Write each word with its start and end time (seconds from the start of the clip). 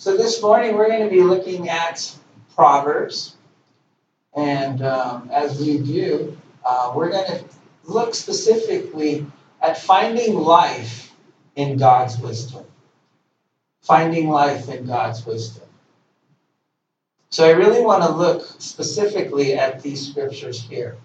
So 0.00 0.16
this 0.16 0.40
morning 0.40 0.76
we're 0.76 0.86
going 0.86 1.02
to 1.02 1.10
be 1.10 1.24
looking 1.24 1.68
at 1.68 2.16
Proverbs. 2.54 3.36
And 4.32 4.80
um, 4.80 5.28
as 5.32 5.58
we 5.58 5.78
do, 5.78 6.38
uh, 6.64 6.92
we're 6.94 7.10
going 7.10 7.26
to 7.26 7.44
look 7.82 8.14
specifically 8.14 9.26
at 9.60 9.76
finding 9.76 10.36
life 10.36 11.12
in 11.56 11.78
God's 11.78 12.16
wisdom. 12.20 12.64
Finding 13.82 14.28
life 14.28 14.68
in 14.68 14.86
God's 14.86 15.26
wisdom. 15.26 15.66
So 17.30 17.44
I 17.48 17.50
really 17.50 17.82
want 17.82 18.04
to 18.04 18.12
look 18.12 18.46
specifically 18.60 19.54
at 19.54 19.82
these 19.82 20.10
scriptures 20.10 20.62
here. 20.62 20.96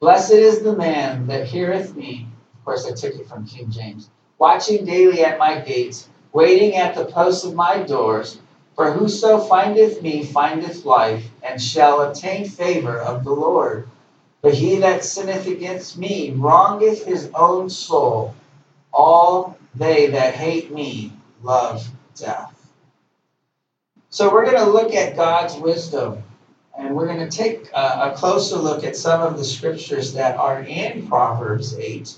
Blessed 0.00 0.32
is 0.32 0.62
the 0.62 0.76
man 0.76 1.28
that 1.28 1.46
heareth 1.46 1.94
me. 1.94 2.26
Of 2.54 2.64
course, 2.64 2.86
I 2.86 2.92
took 2.92 3.20
it 3.20 3.28
from 3.28 3.46
King 3.46 3.70
James. 3.70 4.10
Watching 4.38 4.84
daily 4.84 5.24
at 5.24 5.38
my 5.38 5.60
gates 5.60 6.08
waiting 6.36 6.76
at 6.76 6.94
the 6.94 7.06
posts 7.06 7.44
of 7.44 7.54
my 7.54 7.82
doors. 7.82 8.38
For 8.74 8.92
whoso 8.92 9.38
findeth 9.38 10.02
me 10.02 10.22
findeth 10.22 10.84
life, 10.84 11.24
and 11.42 11.60
shall 11.60 12.02
obtain 12.02 12.46
favor 12.46 13.00
of 13.00 13.24
the 13.24 13.32
Lord. 13.32 13.88
But 14.42 14.52
he 14.52 14.76
that 14.76 15.02
sinneth 15.02 15.46
against 15.46 15.96
me 15.96 16.32
wrongeth 16.32 17.06
his 17.06 17.30
own 17.34 17.70
soul. 17.70 18.34
All 18.92 19.56
they 19.74 20.08
that 20.08 20.34
hate 20.34 20.70
me 20.70 21.14
love 21.42 21.88
death. 22.14 22.52
So 24.10 24.30
we're 24.30 24.44
going 24.44 24.62
to 24.62 24.70
look 24.70 24.94
at 24.94 25.16
God's 25.16 25.56
wisdom, 25.56 26.22
and 26.78 26.94
we're 26.94 27.06
going 27.06 27.26
to 27.26 27.34
take 27.34 27.70
a, 27.72 28.12
closer 28.14 28.56
look 28.56 28.84
at 28.84 28.94
some 28.94 29.22
of 29.22 29.38
the 29.38 29.44
scriptures 29.44 30.12
that 30.12 30.36
are 30.36 30.60
in 30.60 31.08
Proverbs 31.08 31.74
8 31.78 32.14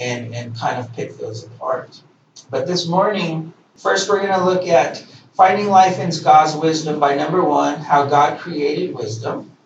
and, 0.00 0.34
and 0.34 0.56
kind 0.56 0.78
of 0.80 0.92
pick 0.92 1.16
those 1.18 1.44
apart. 1.44 2.02
But 2.50 2.66
this 2.66 2.86
morning, 2.86 3.52
first 3.76 4.08
we're 4.08 4.20
going 4.20 4.38
to 4.38 4.44
look 4.44 4.66
at 4.66 5.04
finding 5.34 5.68
life 5.68 5.98
in 5.98 6.10
God's 6.22 6.56
wisdom 6.56 6.98
by 6.98 7.14
number 7.14 7.42
one, 7.42 7.78
how 7.80 8.06
God 8.06 8.38
created 8.38 8.94
wisdom. 8.94 9.56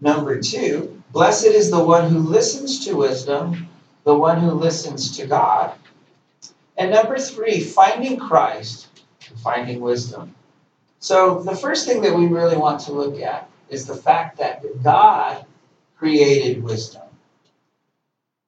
Number 0.00 0.40
two, 0.40 1.02
blessed 1.12 1.46
is 1.46 1.70
the 1.70 1.84
one 1.84 2.10
who 2.10 2.18
listens 2.18 2.84
to 2.86 2.94
wisdom, 2.94 3.68
the 4.04 4.14
one 4.14 4.40
who 4.40 4.50
listens 4.52 5.16
to 5.16 5.26
God. 5.26 5.72
And 6.76 6.90
number 6.90 7.18
three, 7.18 7.60
finding 7.60 8.18
Christ, 8.18 8.88
finding 9.42 9.80
wisdom. 9.80 10.34
So 10.98 11.42
the 11.42 11.56
first 11.56 11.86
thing 11.86 12.02
that 12.02 12.16
we 12.16 12.26
really 12.26 12.56
want 12.56 12.80
to 12.82 12.92
look 12.92 13.20
at 13.20 13.48
is 13.68 13.86
the 13.86 13.94
fact 13.94 14.38
that 14.38 14.62
God 14.82 15.44
created 15.96 16.62
wisdom. 16.62 17.02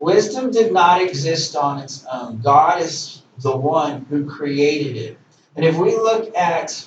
Wisdom 0.05 0.51
did 0.51 0.71
not 0.71 1.01
exist 1.01 1.57
on 1.57 1.81
its 1.81 2.05
own. 2.13 2.39
God 2.43 2.83
is 2.83 3.23
the 3.39 3.57
one 3.57 4.05
who 4.11 4.29
created 4.29 4.99
it. 4.99 5.19
And 5.57 5.65
if 5.65 5.79
we 5.79 5.97
look 5.97 6.37
at 6.37 6.87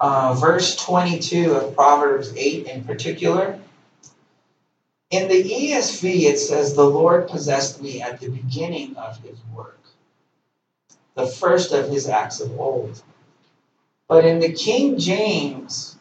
uh, 0.00 0.34
verse 0.34 0.74
22 0.74 1.52
of 1.52 1.76
Proverbs 1.76 2.34
8 2.36 2.66
in 2.66 2.82
particular, 2.82 3.60
in 5.10 5.28
the 5.28 5.44
ESV 5.44 6.22
it 6.22 6.38
says, 6.38 6.74
The 6.74 6.82
Lord 6.82 7.28
possessed 7.28 7.80
me 7.80 8.02
at 8.02 8.18
the 8.18 8.30
beginning 8.30 8.96
of 8.96 9.16
his 9.22 9.38
work, 9.54 9.78
the 11.14 11.28
first 11.28 11.70
of 11.70 11.88
his 11.88 12.08
acts 12.08 12.40
of 12.40 12.58
old. 12.58 13.00
But 14.08 14.24
in 14.24 14.40
the 14.40 14.52
King 14.52 14.98
James, 14.98 15.96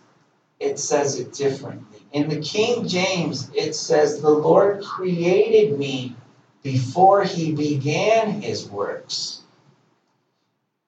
it 0.60 0.80
says 0.80 1.20
it 1.20 1.32
differently. 1.34 2.00
In 2.12 2.28
the 2.28 2.42
King 2.42 2.88
James, 2.88 3.52
it 3.54 3.76
says, 3.76 4.20
The 4.20 4.32
Lord 4.32 4.84
created 4.84 5.78
me 5.78 6.16
before 6.64 7.24
he 7.24 7.52
began 7.52 8.42
his 8.42 8.70
works. 8.70 9.42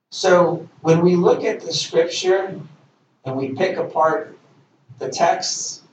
So 0.09 0.68
when 0.81 1.02
we 1.02 1.16
look 1.16 1.44
at 1.44 1.59
the 1.59 1.73
scripture 1.73 2.59
and 3.26 3.36
we 3.36 3.50
pick 3.54 3.78
apart 3.78 4.38
the 4.98 5.09
texts, 5.09 5.84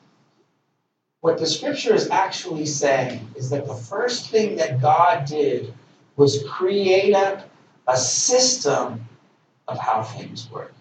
what 1.20 1.38
the 1.38 1.46
scripture 1.46 1.94
is 1.94 2.10
actually 2.10 2.66
saying 2.66 3.28
is 3.34 3.50
that 3.50 3.66
the 3.66 3.74
first 3.74 4.30
thing 4.30 4.56
that 4.56 4.80
God 4.80 5.24
did 5.24 5.74
was 6.16 6.44
create 6.48 7.14
up 7.14 7.48
a 7.88 7.96
system 7.96 9.08
of 9.66 9.78
how 9.78 10.02
things 10.02 10.48
work. 10.50 10.74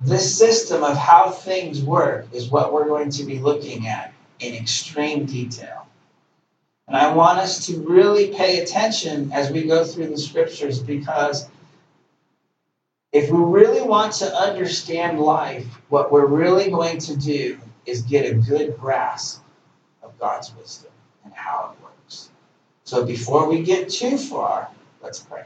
This 0.00 0.36
system 0.36 0.82
of 0.84 0.96
how 0.96 1.30
things 1.30 1.82
work 1.82 2.26
is 2.32 2.48
what 2.50 2.72
we're 2.72 2.86
going 2.86 3.10
to 3.10 3.24
be 3.24 3.38
looking 3.38 3.86
at 3.86 4.12
in 4.38 4.54
extreme 4.54 5.26
detail. 5.26 5.86
And 6.88 6.96
I 6.96 7.14
want 7.14 7.38
us 7.38 7.66
to 7.66 7.76
really 7.82 8.28
pay 8.28 8.60
attention 8.60 9.30
as 9.32 9.50
we 9.50 9.64
go 9.64 9.84
through 9.84 10.08
the 10.08 10.18
scriptures 10.18 10.80
because 10.80 11.46
if 13.12 13.30
we 13.30 13.38
really 13.38 13.82
want 13.82 14.14
to 14.14 14.34
understand 14.34 15.20
life, 15.20 15.66
what 15.90 16.10
we're 16.10 16.26
really 16.26 16.70
going 16.70 16.98
to 17.00 17.16
do 17.16 17.58
is 17.84 18.02
get 18.02 18.30
a 18.30 18.34
good 18.34 18.78
grasp 18.78 19.42
of 20.02 20.18
God's 20.18 20.54
wisdom 20.56 20.90
and 21.24 21.32
how 21.34 21.74
it 21.74 21.82
works. 21.82 22.30
So 22.84 23.04
before 23.04 23.48
we 23.48 23.62
get 23.62 23.90
too 23.90 24.16
far, 24.16 24.68
let's 25.02 25.20
pray. 25.20 25.44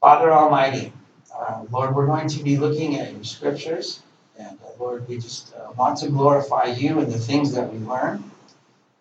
Father 0.00 0.32
Almighty, 0.32 0.92
uh, 1.36 1.64
Lord, 1.70 1.94
we're 1.94 2.06
going 2.06 2.28
to 2.28 2.42
be 2.42 2.56
looking 2.56 2.96
at 2.96 3.12
your 3.12 3.22
scriptures. 3.22 4.02
And 4.36 4.58
uh, 4.64 4.70
Lord, 4.80 5.06
we 5.08 5.18
just 5.18 5.54
uh, 5.54 5.70
want 5.76 5.98
to 5.98 6.08
glorify 6.08 6.64
you 6.66 6.98
in 6.98 7.10
the 7.10 7.18
things 7.18 7.52
that 7.54 7.72
we 7.72 7.78
learn. 7.78 8.24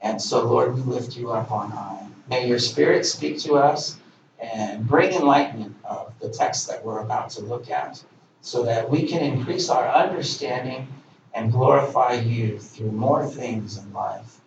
And 0.01 0.21
so, 0.21 0.45
Lord, 0.45 0.75
we 0.75 0.81
lift 0.81 1.17
you 1.17 1.31
up 1.31 1.51
on 1.51 1.71
high. 1.71 2.07
May 2.29 2.47
your 2.47 2.59
spirit 2.59 3.05
speak 3.05 3.39
to 3.39 3.55
us 3.55 3.97
and 4.39 4.87
bring 4.87 5.11
enlightenment 5.13 5.75
of 5.83 6.13
the 6.19 6.29
text 6.29 6.67
that 6.69 6.85
we're 6.85 6.99
about 6.99 7.31
to 7.31 7.41
look 7.41 7.69
at 7.69 8.01
so 8.41 8.63
that 8.63 8.89
we 8.89 9.07
can 9.07 9.21
increase 9.21 9.69
our 9.69 9.87
understanding 9.89 10.87
and 11.33 11.51
glorify 11.51 12.13
you 12.13 12.59
through 12.59 12.91
more 12.91 13.27
things 13.27 13.77
in 13.77 13.91
life. 13.93 14.39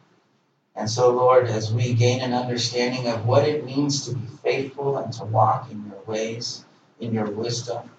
And 0.74 0.88
so, 0.88 1.10
Lord, 1.10 1.46
as 1.48 1.72
we 1.72 1.92
gain 1.92 2.22
an 2.22 2.32
understanding 2.32 3.06
of 3.08 3.26
what 3.26 3.46
it 3.46 3.66
means 3.66 4.06
to 4.06 4.14
be 4.14 4.26
faithful 4.42 4.96
and 4.96 5.12
to 5.14 5.24
walk 5.26 5.70
in 5.70 5.84
your 5.86 6.00
ways, 6.06 6.64
in 6.98 7.12
your 7.12 7.30
wisdom, 7.30 7.90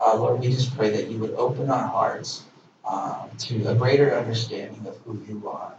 uh, 0.00 0.16
Lord, 0.16 0.40
we 0.40 0.48
just 0.48 0.76
pray 0.76 0.90
that 0.90 1.08
you 1.08 1.18
would 1.18 1.34
open 1.34 1.68
our 1.68 1.86
hearts 1.86 2.44
uh, 2.84 3.26
to 3.38 3.66
a 3.66 3.74
greater 3.74 4.14
understanding 4.14 4.86
of 4.86 4.96
who 4.98 5.20
you 5.28 5.48
are 5.48 5.72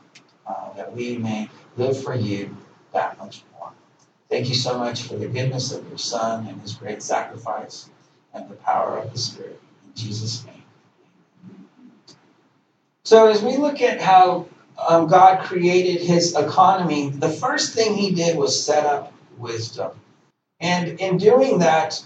uh, 0.47 0.73
that 0.73 0.95
we 0.95 1.17
may 1.17 1.49
live 1.77 2.01
for 2.01 2.15
you 2.15 2.55
that 2.91 3.17
much 3.17 3.43
more. 3.57 3.71
Thank 4.29 4.49
you 4.49 4.55
so 4.55 4.77
much 4.77 5.03
for 5.03 5.15
the 5.15 5.27
goodness 5.27 5.71
of 5.71 5.87
your 5.87 5.97
Son 5.97 6.47
and 6.47 6.61
his 6.61 6.73
great 6.73 7.03
sacrifice 7.03 7.89
and 8.33 8.49
the 8.49 8.55
power 8.55 8.97
of 8.97 9.11
the 9.11 9.19
Spirit. 9.19 9.59
In 9.85 9.93
Jesus' 9.95 10.45
name. 10.45 10.63
So, 13.05 13.27
as 13.27 13.41
we 13.41 13.57
look 13.57 13.81
at 13.81 14.01
how 14.01 14.47
um, 14.87 15.07
God 15.07 15.43
created 15.43 16.01
his 16.01 16.35
economy, 16.35 17.09
the 17.09 17.29
first 17.29 17.73
thing 17.73 17.95
he 17.95 18.11
did 18.11 18.37
was 18.37 18.63
set 18.63 18.85
up 18.85 19.13
wisdom. 19.37 19.91
And 20.59 20.99
in 20.99 21.17
doing 21.17 21.59
that, 21.59 22.01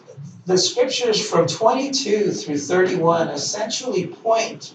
the 0.48 0.58
scriptures 0.58 1.30
from 1.30 1.46
22 1.46 2.32
through 2.32 2.58
31 2.58 3.28
essentially 3.30 4.08
point 4.08 4.74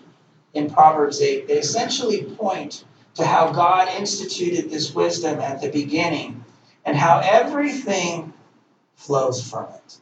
in 0.55 0.71
Proverbs 0.71 1.21
8, 1.21 1.49
they 1.49 1.59
essentially 1.59 2.25
point 2.25 2.85
to 3.15 3.27
how 3.27 3.53
God 3.53 3.89
instituted 3.99 4.71
this 4.71 4.95
wisdom 4.95 5.41
at 5.41 5.61
the 5.61 5.71
beginning 5.71 6.45
and 6.85 6.97
how 6.97 7.21
everything 7.25 8.33
flows 8.95 9.49
from 9.49 9.69
it. 9.75 9.99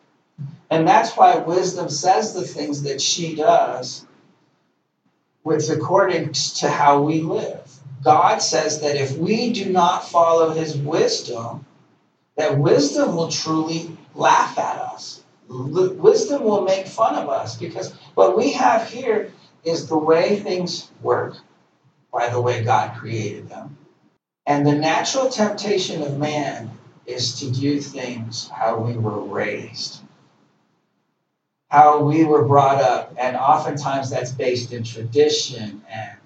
And 0.71 0.87
that's 0.87 1.16
why 1.16 1.37
wisdom 1.37 1.88
says 1.88 2.32
the 2.32 2.43
things 2.43 2.82
that 2.82 3.00
she 3.00 3.34
does, 3.34 4.06
which 5.43 5.69
according 5.69 6.32
to 6.32 6.69
how 6.69 7.03
we 7.03 7.20
live. 7.20 7.72
God 8.03 8.38
says 8.38 8.81
that 8.81 8.97
if 8.97 9.16
we 9.19 9.53
do 9.53 9.70
not 9.70 10.09
follow 10.09 10.50
his 10.50 10.76
wisdom, 10.76 11.66
that 12.37 12.59
wisdom 12.59 13.16
will 13.16 13.28
truly 13.28 13.97
laugh 14.15 14.59
at 14.59 14.78
us. 14.78 15.22
Wisdom 15.49 16.44
will 16.44 16.62
make 16.62 16.87
fun 16.87 17.16
of 17.16 17.28
us 17.28 17.56
because 17.56 17.93
what 18.14 18.37
we 18.37 18.52
have 18.52 18.88
here 18.88 19.32
is 19.64 19.88
the 19.88 19.99
way 19.99 20.38
things 20.38 20.90
work 21.02 21.37
by 22.12 22.29
the 22.29 22.41
way 22.41 22.62
God 22.62 22.97
created 22.97 23.49
them. 23.49 23.77
And 24.47 24.67
the 24.67 24.75
natural 24.75 25.31
temptation 25.31 26.03
of 26.03 26.19
man 26.19 26.71
is 27.07 27.39
to 27.41 27.51
do 27.51 27.81
things 27.81 28.49
how 28.49 28.79
we 28.79 28.95
were 28.95 29.21
raised, 29.21 30.01
how 31.69 32.03
we 32.03 32.25
were 32.25 32.45
brought 32.45 32.83
up. 32.83 33.15
And 33.19 33.37
oftentimes 33.37 34.11
that's 34.11 34.33
based 34.33 34.73
in 34.73 34.83
tradition 34.83 35.83
and 35.89 36.19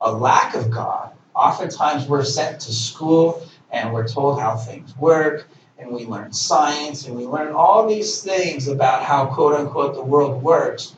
a 0.00 0.12
lack 0.12 0.54
of 0.54 0.70
God. 0.70 1.12
Oftentimes 1.34 2.06
we're 2.06 2.24
sent 2.24 2.60
to 2.60 2.72
school 2.72 3.46
and 3.70 3.92
we're 3.92 4.08
told 4.08 4.40
how 4.40 4.56
things 4.56 4.96
work 4.96 5.48
and 5.78 5.90
we 5.90 6.06
learn 6.06 6.32
science 6.32 7.06
and 7.06 7.16
we 7.16 7.26
learn 7.26 7.52
all 7.52 7.88
these 7.88 8.22
things 8.22 8.68
about 8.68 9.02
how 9.02 9.26
quote 9.26 9.54
unquote 9.54 9.94
the 9.94 10.02
world 10.02 10.42
works. 10.42 10.94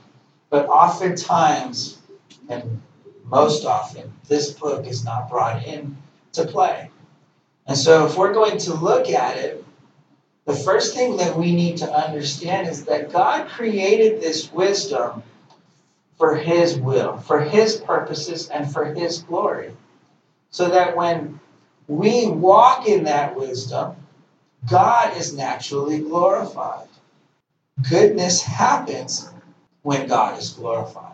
But 0.50 0.68
oftentimes, 0.68 1.98
and 2.48 2.80
most 3.26 3.64
often, 3.64 4.12
this 4.28 4.52
book 4.52 4.86
is 4.86 5.04
not 5.04 5.28
brought 5.28 5.64
in 5.64 5.96
to 6.32 6.44
play. 6.44 6.90
And 7.66 7.76
so, 7.76 8.06
if 8.06 8.16
we're 8.16 8.32
going 8.32 8.58
to 8.58 8.74
look 8.74 9.10
at 9.10 9.36
it, 9.36 9.64
the 10.44 10.54
first 10.54 10.94
thing 10.94 11.16
that 11.16 11.36
we 11.36 11.54
need 11.54 11.78
to 11.78 11.92
understand 11.92 12.68
is 12.68 12.84
that 12.84 13.10
God 13.10 13.48
created 13.48 14.20
this 14.20 14.52
wisdom 14.52 15.24
for 16.16 16.36
His 16.36 16.78
will, 16.78 17.16
for 17.18 17.40
His 17.40 17.76
purposes, 17.76 18.48
and 18.48 18.70
for 18.72 18.84
His 18.84 19.18
glory. 19.22 19.72
So 20.50 20.70
that 20.70 20.96
when 20.96 21.40
we 21.88 22.28
walk 22.28 22.86
in 22.88 23.04
that 23.04 23.36
wisdom, 23.36 23.96
God 24.70 25.16
is 25.16 25.36
naturally 25.36 25.98
glorified. 25.98 26.88
Goodness 27.88 28.42
happens 28.42 29.28
when 29.82 30.08
God 30.08 30.38
is 30.38 30.50
glorified. 30.50 31.05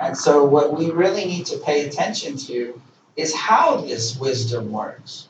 And 0.00 0.16
so, 0.16 0.44
what 0.44 0.76
we 0.76 0.90
really 0.90 1.26
need 1.26 1.46
to 1.46 1.58
pay 1.58 1.86
attention 1.86 2.36
to 2.48 2.80
is 3.16 3.34
how 3.34 3.76
this 3.76 4.18
wisdom 4.18 4.72
works. 4.72 5.28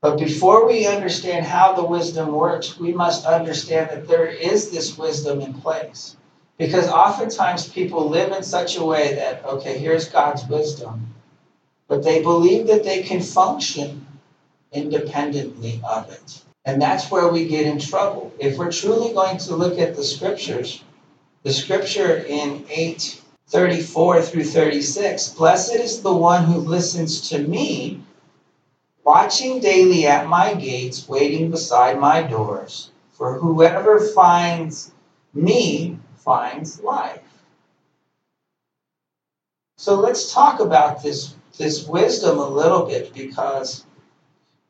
But 0.00 0.18
before 0.18 0.68
we 0.68 0.86
understand 0.86 1.46
how 1.46 1.72
the 1.72 1.84
wisdom 1.84 2.30
works, 2.30 2.78
we 2.78 2.92
must 2.92 3.26
understand 3.26 3.90
that 3.90 4.06
there 4.06 4.26
is 4.26 4.70
this 4.70 4.96
wisdom 4.96 5.40
in 5.40 5.54
place. 5.54 6.16
Because 6.58 6.88
oftentimes 6.88 7.68
people 7.68 8.08
live 8.08 8.32
in 8.32 8.42
such 8.42 8.76
a 8.76 8.84
way 8.84 9.14
that, 9.14 9.44
okay, 9.44 9.78
here's 9.78 10.08
God's 10.08 10.46
wisdom, 10.46 11.14
but 11.88 12.04
they 12.04 12.22
believe 12.22 12.68
that 12.68 12.84
they 12.84 13.02
can 13.02 13.20
function 13.20 14.06
independently 14.72 15.80
of 15.82 16.10
it. 16.10 16.42
And 16.64 16.80
that's 16.80 17.10
where 17.10 17.28
we 17.28 17.48
get 17.48 17.66
in 17.66 17.78
trouble. 17.78 18.32
If 18.38 18.58
we're 18.58 18.72
truly 18.72 19.12
going 19.12 19.38
to 19.38 19.56
look 19.56 19.78
at 19.78 19.96
the 19.96 20.04
scriptures, 20.04 20.82
the 21.42 21.52
scripture 21.52 22.24
in 22.28 22.64
834 23.48 24.22
through 24.22 24.44
36 24.44 25.34
Blessed 25.34 25.76
is 25.76 26.02
the 26.02 26.12
one 26.12 26.44
who 26.44 26.58
listens 26.58 27.28
to 27.28 27.38
me 27.38 28.02
watching 29.04 29.60
daily 29.60 30.04
at 30.04 30.26
my 30.26 30.52
gates, 30.52 31.08
waiting 31.08 31.52
beside 31.52 32.00
my 32.00 32.22
doors. 32.22 32.90
For 33.12 33.38
whoever 33.38 34.00
finds 34.00 34.90
me 35.32 36.00
finds 36.16 36.80
life. 36.80 37.22
So 39.76 40.00
let's 40.00 40.34
talk 40.34 40.58
about 40.58 41.04
this, 41.04 41.36
this 41.56 41.86
wisdom 41.86 42.38
a 42.38 42.48
little 42.48 42.84
bit 42.86 43.14
because 43.14 43.86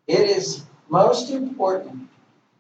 it 0.06 0.28
is 0.28 0.64
most 0.90 1.31
important 1.31 2.11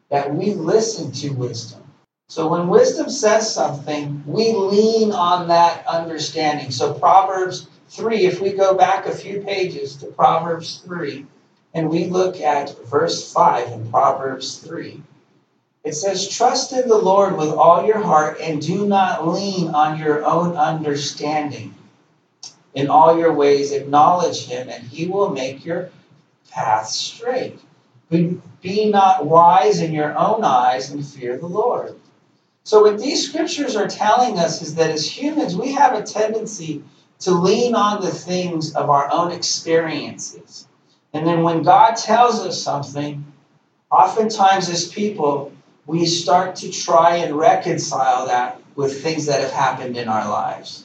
that 0.08 0.34
we 0.34 0.54
listen 0.54 1.12
to 1.12 1.30
wisdom. 1.30 1.85
So 2.28 2.48
when 2.48 2.68
wisdom 2.68 3.08
says 3.08 3.54
something, 3.54 4.24
we 4.26 4.52
lean 4.52 5.12
on 5.12 5.46
that 5.48 5.86
understanding. 5.86 6.72
So 6.72 6.92
Proverbs 6.92 7.68
3, 7.88 8.26
if 8.26 8.40
we 8.40 8.52
go 8.52 8.74
back 8.74 9.06
a 9.06 9.14
few 9.14 9.40
pages 9.40 9.94
to 9.96 10.06
Proverbs 10.06 10.82
3, 10.84 11.24
and 11.72 11.88
we 11.88 12.06
look 12.06 12.40
at 12.40 12.76
verse 12.86 13.32
5 13.32 13.70
in 13.70 13.90
Proverbs 13.90 14.58
3. 14.58 15.00
It 15.84 15.94
says, 15.94 16.28
Trust 16.28 16.72
in 16.72 16.88
the 16.88 16.98
Lord 16.98 17.38
with 17.38 17.50
all 17.50 17.86
your 17.86 18.00
heart 18.00 18.40
and 18.40 18.60
do 18.60 18.88
not 18.88 19.28
lean 19.28 19.68
on 19.68 19.98
your 20.00 20.24
own 20.24 20.56
understanding. 20.56 21.76
In 22.74 22.90
all 22.90 23.16
your 23.16 23.32
ways, 23.32 23.70
acknowledge 23.70 24.46
him, 24.46 24.68
and 24.68 24.82
he 24.82 25.06
will 25.06 25.30
make 25.30 25.64
your 25.64 25.90
path 26.50 26.88
straight. 26.88 27.60
Be, 28.10 28.90
not 28.90 29.26
wise 29.26 29.80
in 29.80 29.92
your 29.92 30.18
own 30.18 30.42
eyes 30.42 30.90
and 30.90 31.06
fear 31.06 31.38
the 31.38 31.46
Lord. 31.46 31.94
So, 32.66 32.82
what 32.82 32.98
these 32.98 33.28
scriptures 33.28 33.76
are 33.76 33.86
telling 33.86 34.38
us 34.38 34.60
is 34.60 34.74
that 34.74 34.90
as 34.90 35.06
humans, 35.06 35.56
we 35.56 35.72
have 35.72 35.94
a 35.94 36.02
tendency 36.02 36.82
to 37.20 37.30
lean 37.30 37.74
on 37.74 38.02
the 38.02 38.10
things 38.10 38.74
of 38.74 38.90
our 38.90 39.08
own 39.10 39.30
experiences 39.32 40.66
and 41.16 41.26
then 41.26 41.42
when 41.42 41.62
God 41.62 41.94
tells 41.94 42.40
us 42.40 42.62
something, 42.62 43.24
oftentimes 43.90 44.68
as 44.68 44.86
people, 44.86 45.50
we 45.86 46.04
start 46.04 46.56
to 46.56 46.70
try 46.70 47.16
and 47.16 47.34
reconcile 47.34 48.26
that 48.26 48.60
with 48.74 49.02
things 49.02 49.24
that 49.24 49.40
have 49.40 49.50
happened 49.50 49.96
in 49.96 50.10
our 50.10 50.28
lives. 50.28 50.84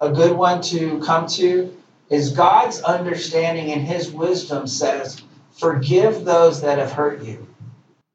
A 0.00 0.10
good 0.10 0.34
one 0.34 0.62
to 0.62 1.00
come 1.00 1.26
to 1.36 1.76
is 2.08 2.30
God's 2.30 2.80
understanding 2.80 3.72
and 3.72 3.82
his 3.82 4.10
wisdom 4.10 4.66
says, 4.66 5.20
forgive 5.52 6.24
those 6.24 6.62
that 6.62 6.78
have 6.78 6.92
hurt 6.92 7.22
you. 7.22 7.46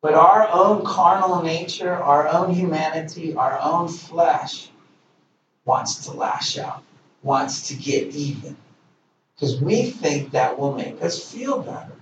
But 0.03 0.15
our 0.15 0.49
own 0.51 0.83
carnal 0.83 1.41
nature, 1.43 1.95
our 1.95 2.27
own 2.27 2.53
humanity, 2.53 3.37
our 3.37 3.57
own 3.57 3.87
flesh 3.87 4.69
wants 5.63 6.03
to 6.05 6.11
lash 6.11 6.57
out, 6.57 6.83
wants 7.21 7.69
to 7.69 7.75
get 7.75 8.13
even. 8.13 8.57
Because 9.33 9.61
we 9.61 9.83
think 9.83 10.31
that 10.31 10.59
will 10.59 10.73
make 10.73 11.01
us 11.01 11.31
feel 11.31 11.61
better. 11.61 11.95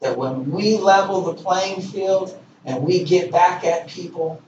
That 0.00 0.18
when 0.18 0.50
we 0.50 0.76
level 0.76 1.22
the 1.22 1.42
playing 1.42 1.80
field 1.80 2.38
and 2.66 2.84
we 2.84 3.04
get 3.04 3.32
back 3.32 3.64
at 3.64 3.88
people, 3.88 4.42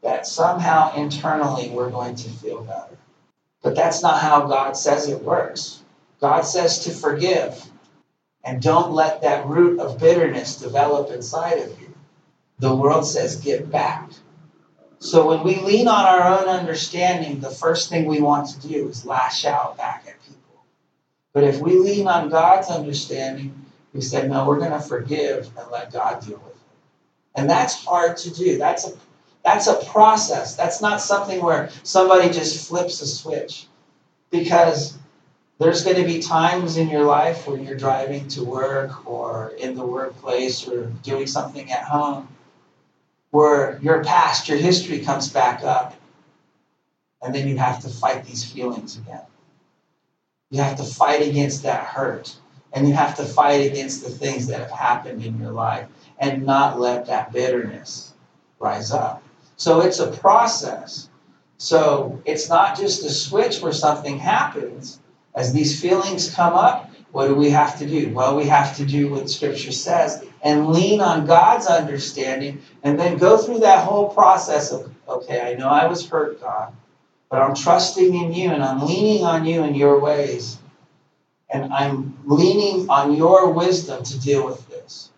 that 0.00 0.26
somehow 0.26 0.94
internally 0.94 1.68
we're 1.68 1.90
going 1.90 2.14
to 2.14 2.30
feel 2.30 2.64
better. 2.64 2.96
But 3.62 3.76
that's 3.76 4.02
not 4.02 4.18
how 4.18 4.46
God 4.46 4.78
says 4.78 5.10
it 5.10 5.22
works. 5.22 5.82
God 6.22 6.40
says 6.40 6.84
to 6.84 6.90
forgive 6.90 7.70
and 8.44 8.62
don't 8.62 8.92
let 8.92 9.20
that 9.20 9.46
root 9.46 9.78
of 9.78 10.00
bitterness 10.00 10.56
develop 10.56 11.10
inside 11.10 11.58
of 11.58 11.78
you. 11.78 11.89
The 12.60 12.74
world 12.74 13.06
says 13.06 13.36
get 13.36 13.70
back. 13.70 14.10
So 14.98 15.26
when 15.26 15.42
we 15.42 15.56
lean 15.60 15.88
on 15.88 16.04
our 16.04 16.38
own 16.38 16.46
understanding, 16.46 17.40
the 17.40 17.48
first 17.48 17.88
thing 17.88 18.04
we 18.04 18.20
want 18.20 18.48
to 18.48 18.68
do 18.68 18.86
is 18.86 19.06
lash 19.06 19.46
out 19.46 19.78
back 19.78 20.04
at 20.06 20.22
people. 20.22 20.62
But 21.32 21.44
if 21.44 21.58
we 21.58 21.78
lean 21.78 22.06
on 22.06 22.28
God's 22.28 22.68
understanding, 22.68 23.64
we 23.94 24.02
say, 24.02 24.28
no, 24.28 24.46
we're 24.46 24.58
going 24.58 24.72
to 24.72 24.80
forgive 24.80 25.50
and 25.56 25.70
let 25.70 25.90
God 25.90 26.20
deal 26.20 26.36
with 26.44 26.54
it. 26.54 26.60
And 27.34 27.48
that's 27.48 27.82
hard 27.82 28.18
to 28.18 28.30
do. 28.30 28.58
That's 28.58 28.86
a 28.86 28.92
that's 29.42 29.66
a 29.66 29.82
process. 29.86 30.54
That's 30.54 30.82
not 30.82 31.00
something 31.00 31.42
where 31.42 31.70
somebody 31.82 32.28
just 32.28 32.68
flips 32.68 33.00
a 33.00 33.06
switch. 33.06 33.68
Because 34.30 34.98
there's 35.58 35.82
going 35.82 35.96
to 35.96 36.04
be 36.04 36.20
times 36.20 36.76
in 36.76 36.90
your 36.90 37.04
life 37.04 37.46
when 37.48 37.64
you're 37.64 37.78
driving 37.78 38.28
to 38.28 38.44
work 38.44 39.06
or 39.08 39.52
in 39.58 39.74
the 39.74 39.86
workplace 39.86 40.68
or 40.68 40.92
doing 41.02 41.26
something 41.26 41.72
at 41.72 41.84
home 41.84 42.28
where 43.30 43.78
your 43.82 44.04
past, 44.04 44.48
your 44.48 44.58
history 44.58 45.00
comes 45.00 45.28
back 45.28 45.62
up. 45.62 45.94
And 47.22 47.34
then 47.34 47.48
you 47.48 47.58
have 47.58 47.80
to 47.82 47.88
fight 47.88 48.24
these 48.24 48.44
feelings 48.44 48.96
again. 48.96 49.20
You 50.50 50.62
have 50.62 50.76
to 50.76 50.84
fight 50.84 51.26
against 51.26 51.62
that 51.64 51.84
hurt. 51.84 52.34
And 52.72 52.88
you 52.88 52.94
have 52.94 53.16
to 53.16 53.24
fight 53.24 53.70
against 53.70 54.02
the 54.02 54.10
things 54.10 54.46
that 54.46 54.60
have 54.60 54.70
happened 54.70 55.24
in 55.24 55.38
your 55.40 55.52
life 55.52 55.88
and 56.18 56.46
not 56.46 56.80
let 56.80 57.06
that 57.06 57.32
bitterness 57.32 58.14
rise 58.58 58.92
up. 58.92 59.22
So 59.56 59.80
it's 59.80 59.98
a 59.98 60.10
process. 60.10 61.08
So 61.58 62.22
it's 62.24 62.48
not 62.48 62.76
just 62.78 63.04
a 63.04 63.10
switch 63.10 63.60
where 63.60 63.72
something 63.72 64.18
happens. 64.18 65.00
As 65.34 65.52
these 65.52 65.80
feelings 65.80 66.34
come 66.34 66.54
up, 66.54 66.89
what 67.12 67.26
do 67.26 67.34
we 67.34 67.50
have 67.50 67.78
to 67.78 67.86
do? 67.86 68.12
Well, 68.12 68.36
we 68.36 68.46
have 68.46 68.76
to 68.76 68.84
do 68.84 69.10
what 69.10 69.28
Scripture 69.28 69.72
says 69.72 70.24
and 70.42 70.68
lean 70.68 71.00
on 71.00 71.26
God's 71.26 71.66
understanding 71.66 72.62
and 72.82 72.98
then 72.98 73.18
go 73.18 73.36
through 73.36 73.60
that 73.60 73.84
whole 73.84 74.08
process 74.10 74.72
of, 74.72 74.92
okay, 75.08 75.40
I 75.40 75.54
know 75.54 75.68
I 75.68 75.86
was 75.86 76.08
hurt, 76.08 76.40
God. 76.40 76.72
But 77.28 77.42
I'm 77.42 77.54
trusting 77.54 78.14
in 78.14 78.32
you 78.32 78.50
and 78.50 78.62
I'm 78.62 78.86
leaning 78.86 79.24
on 79.24 79.44
you 79.44 79.62
in 79.64 79.74
your 79.74 79.98
ways. 80.00 80.58
And 81.48 81.72
I'm 81.72 82.18
leaning 82.26 82.88
on 82.88 83.16
your 83.16 83.52
wisdom 83.52 84.04
to 84.04 84.20
deal 84.20 84.44
with 84.44 84.68
this. 84.68 85.10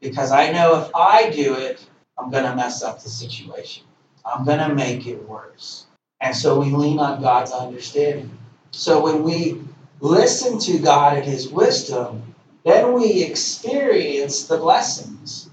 Because 0.00 0.32
I 0.32 0.52
know 0.52 0.80
if 0.80 0.90
I 0.94 1.30
do 1.30 1.54
it, 1.54 1.84
I'm 2.18 2.30
going 2.30 2.44
to 2.44 2.54
mess 2.54 2.82
up 2.82 3.02
the 3.02 3.08
situation. 3.08 3.84
I'm 4.24 4.44
going 4.44 4.58
to 4.58 4.74
make 4.74 5.06
it 5.06 5.28
worse. 5.28 5.86
And 6.20 6.34
so 6.34 6.58
we 6.58 6.70
lean 6.70 6.98
on 6.98 7.22
God's 7.22 7.52
understanding. 7.52 8.36
So 8.72 9.02
when 9.02 9.22
we 9.22 9.60
listen 10.00 10.58
to 10.60 10.78
God 10.78 11.18
and 11.18 11.26
His 11.26 11.48
wisdom, 11.48 12.34
then 12.64 12.92
we 12.92 13.22
experience 13.22 14.46
the 14.46 14.58
blessings. 14.58 15.50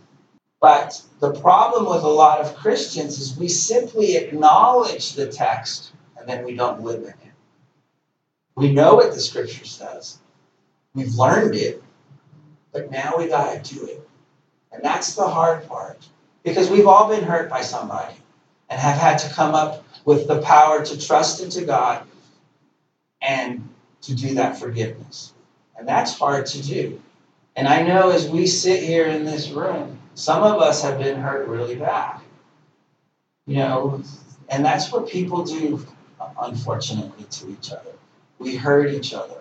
But 0.62 1.02
the 1.20 1.34
problem 1.34 1.86
with 1.86 2.04
a 2.04 2.10
lot 2.10 2.42
of 2.42 2.56
Christians 2.56 3.20
is 3.20 3.38
we 3.38 3.48
simply 3.48 4.16
acknowledge 4.16 5.14
the 5.14 5.28
text 5.28 5.92
and 6.18 6.28
then 6.28 6.44
we 6.44 6.56
don't 6.56 6.82
live 6.82 7.02
in 7.02 7.10
it. 7.10 7.34
We 8.56 8.72
know 8.72 8.96
what 8.96 9.14
the 9.14 9.20
scripture 9.20 9.66
says. 9.66 10.20
We've 10.94 11.14
learned 11.16 11.56
it, 11.56 11.84
but 12.72 12.90
now 12.90 13.16
we 13.18 13.28
got 13.28 13.64
to 13.64 13.75
do 13.75 13.86
it. 13.86 14.10
And 14.72 14.84
that's 14.84 15.16
the 15.16 15.28
hard 15.28 15.68
part. 15.68 16.08
Because 16.44 16.70
we've 16.70 16.88
all 16.88 17.10
been 17.10 17.24
hurt 17.24 17.50
by 17.50 17.62
somebody 17.62 18.16
and 18.70 18.80
have 18.80 18.98
had 18.98 19.18
to 19.20 19.34
come 19.34 19.56
up 19.56 19.84
with 20.06 20.28
the 20.28 20.42
power 20.42 20.86
to 20.86 21.06
trust 21.06 21.42
into 21.42 21.66
God 21.66 22.06
and 23.22 23.68
to 24.05 24.15
do 24.15 24.35
that 24.35 24.57
forgiveness. 24.57 25.33
And 25.77 25.88
that's 25.88 26.17
hard 26.17 26.45
to 26.47 26.62
do. 26.62 27.01
And 27.55 27.67
I 27.67 27.83
know 27.83 28.12
as 28.12 28.27
we 28.27 28.47
sit 28.47 28.83
here 28.83 29.05
in 29.07 29.24
this 29.24 29.50
room, 29.50 30.00
some 30.13 30.43
of 30.43 30.62
us 30.62 30.81
have 30.83 31.00
been 31.00 31.19
hurt 31.19 31.47
really 31.47 31.75
bad. 31.75 32.19
You 33.45 33.57
know, 33.57 34.03
and 34.50 34.65
that's 34.65 34.91
what 34.91 35.07
people 35.07 35.43
do 35.43 35.85
unfortunately, 36.41 37.25
to 37.25 37.50
each 37.50 37.71
other. 37.71 37.91
We 38.39 38.55
hurt 38.55 38.93
each 38.93 39.13
other. 39.13 39.39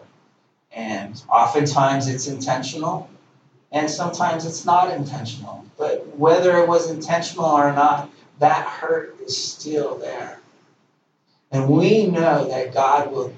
And 0.73 1.21
oftentimes 1.28 2.09
it's 2.09 2.26
intentional, 2.26 3.09
and 3.73 3.88
sometimes 3.88 4.44
it's 4.44 4.64
not 4.64 4.90
intentional. 4.92 5.64
But 5.78 6.16
whether 6.16 6.59
it 6.59 6.68
was 6.68 6.90
intentional 6.90 7.47
or 7.47 7.73
not, 7.73 8.11
that 8.40 8.66
hurt 8.66 9.21
is 9.21 9.37
still 9.37 9.97
there. 9.99 10.40
And 11.52 11.68
we 11.68 12.06
know 12.06 12.49
that 12.49 12.75
God 12.75 13.12
will, 13.12 13.33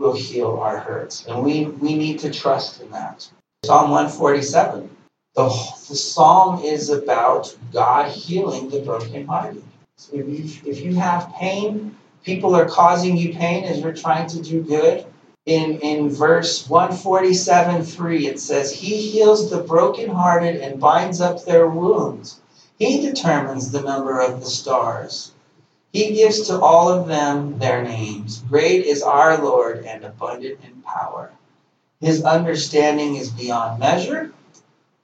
will 0.00 0.14
heal 0.14 0.56
our 0.56 0.78
hurts. 0.78 1.26
And 1.26 1.44
we, 1.44 1.66
we 1.66 1.94
need 1.94 2.18
to 2.20 2.30
trust 2.30 2.80
in 2.80 2.90
that. 2.90 3.28
Psalm 3.64 3.90
147. 3.90 4.88
The, 5.36 5.44
the 5.44 5.94
psalm 5.94 6.64
is 6.64 6.88
about 6.88 7.54
God 7.72 8.10
healing 8.10 8.70
the 8.70 8.80
brokenhearted. 8.80 9.62
So 9.96 10.16
if 10.16 10.26
you, 10.26 10.70
if 10.70 10.80
you 10.80 10.94
have 10.94 11.32
pain, 11.34 11.94
people 12.24 12.56
are 12.56 12.66
causing 12.66 13.16
you 13.16 13.34
pain 13.34 13.64
as 13.64 13.80
you're 13.80 13.92
trying 13.92 14.26
to 14.30 14.42
do 14.42 14.62
good. 14.62 15.04
In, 15.46 15.78
in 15.80 16.08
verse 16.08 16.68
147 16.68 17.82
3, 17.82 18.26
it 18.26 18.40
says, 18.40 18.72
He 18.72 18.96
heals 18.96 19.50
the 19.50 19.62
brokenhearted 19.62 20.56
and 20.56 20.80
binds 20.80 21.20
up 21.20 21.44
their 21.44 21.68
wounds. 21.68 22.40
He 22.78 23.02
determines 23.02 23.70
the 23.70 23.82
number 23.82 24.20
of 24.20 24.40
the 24.40 24.46
stars. 24.46 25.32
He 25.92 26.14
gives 26.14 26.46
to 26.46 26.60
all 26.60 26.88
of 26.88 27.08
them 27.08 27.58
their 27.58 27.82
names. 27.82 28.38
Great 28.48 28.86
is 28.86 29.02
our 29.02 29.42
Lord 29.42 29.84
and 29.84 30.04
abundant 30.04 30.60
in 30.64 30.82
power. 30.82 31.32
His 32.00 32.22
understanding 32.22 33.16
is 33.16 33.30
beyond 33.30 33.80
measure. 33.80 34.32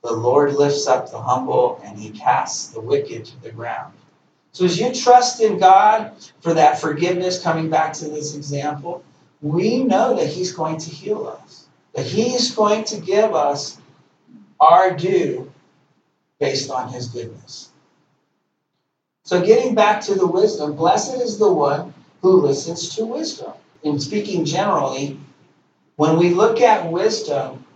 The 0.02 0.12
Lord 0.12 0.54
lifts 0.54 0.86
up 0.86 1.10
the 1.10 1.20
humble 1.20 1.80
and 1.84 1.98
he 1.98 2.10
casts 2.10 2.68
the 2.68 2.80
wicked 2.80 3.24
to 3.24 3.42
the 3.42 3.50
ground. 3.50 3.94
So, 4.52 4.64
as 4.64 4.80
you 4.80 4.90
trust 4.94 5.42
in 5.42 5.58
God 5.58 6.12
for 6.40 6.54
that 6.54 6.80
forgiveness, 6.80 7.42
coming 7.42 7.68
back 7.68 7.92
to 7.94 8.08
this 8.08 8.34
example, 8.34 9.04
we 9.42 9.84
know 9.84 10.16
that 10.16 10.28
He's 10.28 10.52
going 10.52 10.78
to 10.78 10.90
heal 10.90 11.26
us, 11.26 11.66
that 11.94 12.06
He's 12.06 12.54
going 12.54 12.84
to 12.84 12.98
give 12.98 13.34
us 13.34 13.78
our 14.58 14.96
due 14.96 15.52
based 16.38 16.70
on 16.70 16.90
His 16.90 17.08
goodness. 17.08 17.70
So, 19.26 19.44
getting 19.44 19.74
back 19.74 20.02
to 20.02 20.14
the 20.14 20.26
wisdom, 20.28 20.76
blessed 20.76 21.16
is 21.16 21.36
the 21.36 21.52
one 21.52 21.92
who 22.22 22.42
listens 22.42 22.94
to 22.94 23.04
wisdom. 23.04 23.54
In 23.82 23.98
speaking 23.98 24.44
generally, 24.44 25.18
when 25.96 26.16
we 26.16 26.30
look 26.30 26.60
at 26.60 26.92
wisdom, 26.92 27.66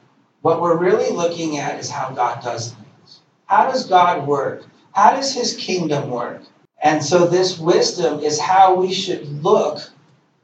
what 0.42 0.60
we're 0.60 0.78
really 0.78 1.10
looking 1.10 1.58
at 1.58 1.80
is 1.80 1.90
how 1.90 2.10
God 2.10 2.40
does 2.40 2.70
things. 2.72 3.18
How 3.46 3.66
does 3.68 3.88
God 3.88 4.28
work? 4.28 4.64
How 4.92 5.10
does 5.10 5.34
his 5.34 5.56
kingdom 5.56 6.08
work? 6.08 6.42
And 6.84 7.02
so, 7.04 7.26
this 7.26 7.58
wisdom 7.58 8.20
is 8.20 8.38
how 8.38 8.76
we 8.76 8.92
should 8.92 9.26
look 9.42 9.80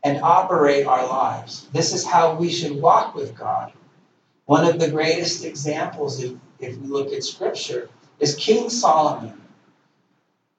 and 0.02 0.20
operate 0.24 0.88
our 0.88 1.06
lives. 1.06 1.68
This 1.72 1.94
is 1.94 2.04
how 2.04 2.34
we 2.34 2.50
should 2.50 2.82
walk 2.82 3.14
with 3.14 3.36
God. 3.36 3.72
One 4.46 4.66
of 4.66 4.80
the 4.80 4.90
greatest 4.90 5.44
examples, 5.44 6.20
if, 6.20 6.32
if 6.58 6.76
we 6.78 6.88
look 6.88 7.12
at 7.12 7.22
scripture, 7.22 7.90
is 8.18 8.34
King 8.34 8.68
Solomon. 8.68 9.40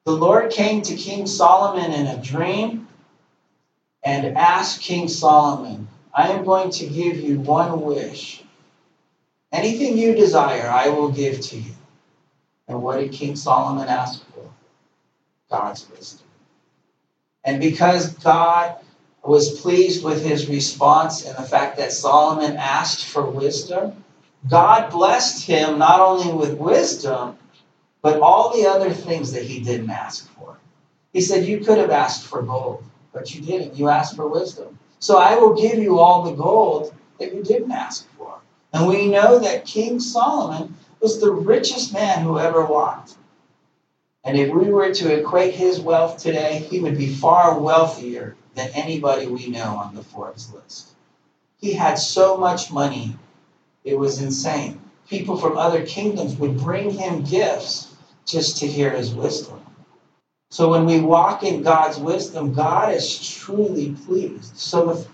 The 0.08 0.16
Lord 0.16 0.52
came 0.52 0.82
to 0.84 0.96
King 0.96 1.28
Solomon 1.28 1.92
in 1.92 2.08
a 2.08 2.16
dream 2.16 2.88
and 4.02 4.38
asked 4.38 4.80
King 4.80 5.10
Solomon, 5.10 5.90
I 6.14 6.30
am 6.30 6.46
going 6.46 6.70
to 6.70 6.88
give 6.88 7.18
you 7.18 7.42
one 7.42 7.82
wish. 7.82 8.42
Anything 9.52 9.98
you 9.98 10.16
desire, 10.16 10.70
I 10.70 10.88
will 10.88 11.10
give 11.10 11.42
to 11.42 11.58
you. 11.58 11.74
And 12.70 12.82
what 12.82 13.02
did 13.02 13.12
King 13.12 13.36
Solomon 13.36 13.90
ask 13.90 14.26
for? 14.28 14.50
God's 15.52 15.90
wisdom. 15.90 16.26
And 17.44 17.60
because 17.60 18.14
God 18.14 18.78
was 19.26 19.60
pleased 19.60 20.06
with 20.06 20.24
his 20.24 20.48
response 20.48 21.26
and 21.26 21.36
the 21.36 21.44
fact 21.44 21.76
that 21.80 21.92
Solomon 21.92 22.56
asked 22.56 23.04
for 23.04 23.24
wisdom, 23.24 24.06
God 24.48 24.90
blessed 24.90 25.46
him 25.46 25.78
not 25.78 26.00
only 26.00 26.32
with 26.32 26.58
wisdom, 26.58 27.38
but 28.08 28.22
all 28.22 28.56
the 28.56 28.66
other 28.66 28.90
things 28.90 29.34
that 29.34 29.44
he 29.44 29.60
didn't 29.60 29.90
ask 29.90 30.30
for. 30.30 30.58
He 31.12 31.20
said, 31.20 31.46
You 31.46 31.60
could 31.60 31.78
have 31.78 31.90
asked 31.90 32.24
for 32.24 32.42
gold, 32.42 32.82
but 33.12 33.36
you 33.36 33.42
didn't. 33.42 33.76
You 33.76 33.90
asked 33.90 34.16
for 34.16 34.30
wisdom. 34.30 34.80
So 35.00 35.18
I 35.18 35.36
will 35.36 35.54
give 35.54 35.78
you 35.78 36.00
all 36.00 36.24
the 36.24 36.32
gold 36.32 36.94
that 37.20 37.36
you 37.36 37.44
didn't 37.44 37.74
ask 37.74 38.08
for. 38.18 38.40
And 38.72 38.88
we 38.88 39.10
know 39.10 39.40
that 39.40 39.66
King 39.66 40.00
Solomon 40.00 40.78
was 41.02 41.20
the 41.20 41.34
richest 41.34 41.92
man 41.92 42.24
who 42.24 42.40
ever 42.40 42.66
walked. 42.66 43.16
And 44.24 44.38
if 44.38 44.54
we 44.54 44.72
were 44.72 44.94
to 44.94 45.20
equate 45.20 45.56
his 45.56 45.82
wealth 45.82 46.18
today, 46.18 46.60
he 46.60 46.80
would 46.80 46.98
be 46.98 47.14
far 47.14 47.60
wealthier 47.60 48.38
than 48.56 48.70
anybody 48.74 49.28
we 49.28 49.48
know 49.48 49.76
on 49.76 49.96
the 49.96 50.04
Forbes 50.04 50.54
list. 50.54 50.96
He 51.60 51.74
had 51.74 51.96
so 51.96 52.38
much 52.38 52.72
money, 52.72 53.18
it 53.84 54.00
was 54.00 54.22
insane. 54.22 54.80
People 55.10 55.36
from 55.36 55.58
other 55.58 55.86
kingdoms 55.86 56.38
would 56.38 56.58
bring 56.58 56.92
him 56.92 57.24
gifts 57.24 57.87
just 58.28 58.58
to 58.58 58.68
hear 58.68 58.92
his 58.92 59.14
wisdom. 59.14 59.60
So 60.52 60.70
when 60.70 60.86
we 60.86 61.00
walk 61.00 61.44
in 61.44 61.64
God's 61.64 61.98
wisdom, 61.98 62.54
God 62.54 62.94
is 62.94 63.36
truly 63.36 63.96
pleased. 64.06 64.56
So 64.58 65.06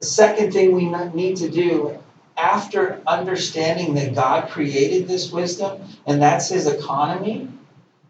the 0.00 0.06
second 0.06 0.52
thing 0.52 0.72
we 0.72 0.86
need 1.12 1.36
to 1.38 1.48
do 1.48 1.98
after 2.36 3.02
understanding 3.06 3.94
that 3.94 4.14
God 4.14 4.48
created 4.48 5.08
this 5.08 5.32
wisdom 5.32 5.82
and 6.06 6.22
that's 6.22 6.48
his 6.48 6.66
economy, 6.66 7.48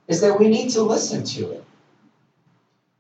is 0.06 0.20
that 0.20 0.38
we 0.38 0.48
need 0.48 0.70
to 0.70 0.82
listen 0.82 1.24
to 1.24 1.52
it. 1.52 1.64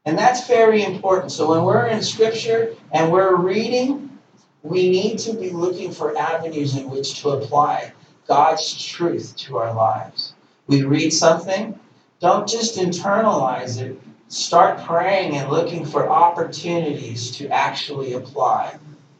And 0.04 0.16
that's 0.16 0.46
very 0.48 0.84
important. 0.84 1.32
So 1.32 1.50
when 1.50 1.64
we're 1.64 1.86
in 1.86 2.02
scripture 2.02 2.74
and 2.92 3.12
we're 3.12 3.36
reading, 3.36 4.18
we 4.62 4.90
need 4.90 5.18
to 5.20 5.34
be 5.34 5.50
looking 5.50 5.92
for 5.92 6.16
avenues 6.16 6.76
in 6.76 6.88
which 6.90 7.20
to 7.20 7.30
apply 7.30 7.92
God's 8.28 8.84
truth 8.84 9.34
to 9.38 9.56
our 9.56 9.74
lives. 9.74 10.34
We 10.66 10.84
read 10.84 11.10
something, 11.10 11.80
don't 12.20 12.46
just 12.46 12.76
internalize 12.78 13.80
it. 13.80 13.98
Start 14.28 14.84
praying 14.84 15.36
and 15.36 15.50
looking 15.50 15.86
for 15.86 16.10
opportunities 16.10 17.30
to 17.38 17.48
actually 17.48 18.12
apply 18.12 18.76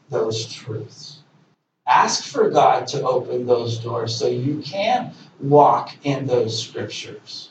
those 0.09 0.45
truths. 0.53 1.19
Ask 1.87 2.25
for 2.25 2.51
God 2.51 2.85
to 2.87 3.01
open 3.01 3.47
those 3.47 3.79
doors 3.79 4.15
so 4.15 4.27
you 4.27 4.61
can 4.61 5.13
walk 5.39 5.95
in 6.03 6.27
those 6.27 6.61
scriptures. 6.61 7.49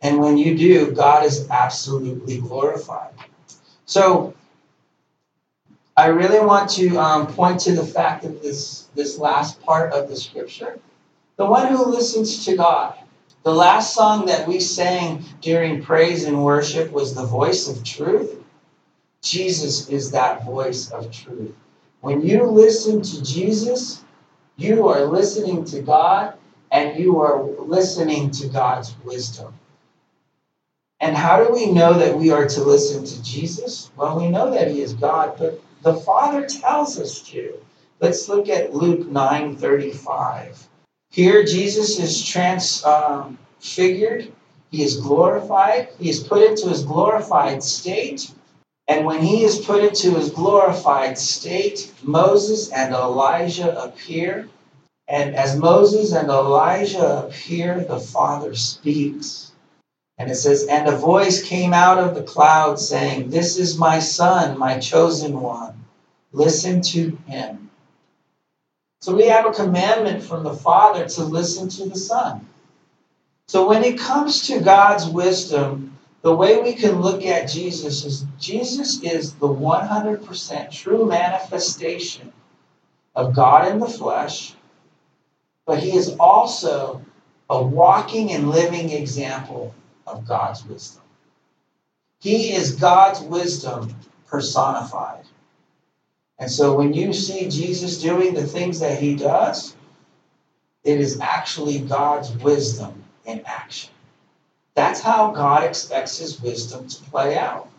And 0.00 0.20
when 0.20 0.38
you 0.38 0.56
do, 0.56 0.92
God 0.92 1.24
is 1.26 1.46
absolutely 1.50 2.38
glorified. 2.40 3.12
So, 3.84 4.34
I 5.98 6.08
really 6.08 6.44
want 6.44 6.68
to 6.72 6.98
um, 6.98 7.26
point 7.26 7.60
to 7.60 7.72
the 7.74 7.86
fact 7.86 8.24
of 8.24 8.42
this, 8.42 8.88
this 8.94 9.18
last 9.18 9.62
part 9.62 9.94
of 9.94 10.10
the 10.10 10.16
scripture. 10.16 10.78
The 11.36 11.46
one 11.46 11.68
who 11.68 11.86
listens 11.86 12.44
to 12.44 12.56
God. 12.56 12.94
The 13.44 13.54
last 13.54 13.94
song 13.94 14.26
that 14.26 14.46
we 14.46 14.60
sang 14.60 15.24
during 15.40 15.82
praise 15.82 16.24
and 16.24 16.44
worship 16.44 16.92
was 16.92 17.14
the 17.14 17.24
voice 17.24 17.66
of 17.68 17.82
truth. 17.82 18.42
Jesus 19.22 19.88
is 19.88 20.10
that 20.10 20.44
voice 20.44 20.90
of 20.90 21.10
truth. 21.10 21.54
When 22.02 22.20
you 22.20 22.44
listen 22.44 23.00
to 23.00 23.22
Jesus, 23.24 24.04
you 24.56 24.88
are 24.88 25.06
listening 25.06 25.64
to 25.66 25.80
God 25.80 26.34
and 26.70 26.98
you 26.98 27.20
are 27.20 27.42
listening 27.42 28.30
to 28.32 28.48
God's 28.48 28.94
wisdom. 29.02 29.54
And 31.00 31.16
how 31.16 31.42
do 31.42 31.52
we 31.52 31.72
know 31.72 31.94
that 31.94 32.18
we 32.18 32.30
are 32.30 32.46
to 32.46 32.64
listen 32.64 33.04
to 33.04 33.22
Jesus? 33.22 33.90
Well, 33.96 34.18
we 34.18 34.28
know 34.28 34.50
that 34.50 34.70
he 34.70 34.82
is 34.82 34.92
God, 34.92 35.36
but 35.38 35.60
the 35.86 35.94
Father 35.94 36.44
tells 36.44 36.98
us 36.98 37.20
to. 37.20 37.54
Let's 38.00 38.28
look 38.28 38.48
at 38.48 38.74
Luke 38.74 39.06
9:35. 39.08 40.66
Here 41.12 41.44
Jesus 41.44 42.00
is 42.00 42.24
transfigured. 42.24 44.22
Um, 44.22 44.32
he 44.72 44.82
is 44.82 44.96
glorified. 44.96 45.90
He 46.00 46.10
is 46.10 46.24
put 46.24 46.42
into 46.42 46.68
his 46.68 46.82
glorified 46.82 47.62
state. 47.62 48.32
And 48.88 49.06
when 49.06 49.22
he 49.22 49.44
is 49.44 49.64
put 49.64 49.84
into 49.84 50.16
his 50.16 50.30
glorified 50.30 51.16
state, 51.16 51.92
Moses 52.02 52.72
and 52.72 52.92
Elijah 52.92 53.80
appear. 53.80 54.48
And 55.06 55.36
as 55.36 55.56
Moses 55.56 56.12
and 56.12 56.28
Elijah 56.28 57.26
appear, 57.26 57.84
the 57.84 58.00
Father 58.00 58.56
speaks. 58.56 59.52
And 60.18 60.30
it 60.30 60.36
says, 60.36 60.64
And 60.64 60.88
a 60.88 60.96
voice 60.96 61.42
came 61.42 61.74
out 61.74 61.98
of 61.98 62.14
the 62.14 62.22
cloud 62.22 62.80
saying, 62.80 63.30
This 63.30 63.58
is 63.58 63.78
my 63.78 63.98
Son, 63.98 64.58
my 64.58 64.78
chosen 64.78 65.40
one. 65.40 65.84
Listen 66.32 66.80
to 66.82 67.16
him. 67.26 67.70
So 69.00 69.14
we 69.14 69.26
have 69.26 69.46
a 69.46 69.52
commandment 69.52 70.22
from 70.22 70.42
the 70.42 70.54
Father 70.54 71.06
to 71.06 71.24
listen 71.24 71.68
to 71.68 71.88
the 71.88 71.98
Son. 71.98 72.48
So 73.48 73.68
when 73.68 73.84
it 73.84 73.98
comes 73.98 74.46
to 74.48 74.60
God's 74.60 75.06
wisdom, 75.06 75.98
the 76.22 76.34
way 76.34 76.60
we 76.60 76.72
can 76.72 77.00
look 77.00 77.24
at 77.24 77.48
Jesus 77.48 78.04
is 78.04 78.24
Jesus 78.40 79.00
is 79.02 79.34
the 79.34 79.48
100% 79.48 80.70
true 80.72 81.06
manifestation 81.06 82.32
of 83.14 83.34
God 83.34 83.68
in 83.68 83.78
the 83.78 83.86
flesh, 83.86 84.54
but 85.64 85.78
he 85.78 85.96
is 85.96 86.16
also 86.18 87.04
a 87.48 87.62
walking 87.62 88.32
and 88.32 88.50
living 88.50 88.90
example 88.90 89.72
of 90.06 90.26
God's 90.26 90.64
wisdom. 90.66 91.02
He 92.20 92.52
is 92.54 92.76
God's 92.76 93.20
wisdom 93.20 93.94
personified. 94.28 95.24
And 96.38 96.50
so 96.50 96.76
when 96.76 96.94
you 96.94 97.12
see 97.12 97.48
Jesus 97.48 98.02
doing 98.02 98.34
the 98.34 98.46
things 98.46 98.80
that 98.80 98.98
he 99.00 99.16
does, 99.16 99.74
It 100.84 101.00
is 101.00 101.20
actually 101.20 101.80
God's 101.80 102.30
wisdom 102.38 103.04
in 103.26 103.42
action. 103.46 103.92
That's 104.74 105.00
how 105.02 105.32
God 105.32 105.64
expects 105.64 106.18
his 106.18 106.40
wisdom 106.42 106.88
to 106.88 107.04
play 107.04 107.38
out, 107.38 107.70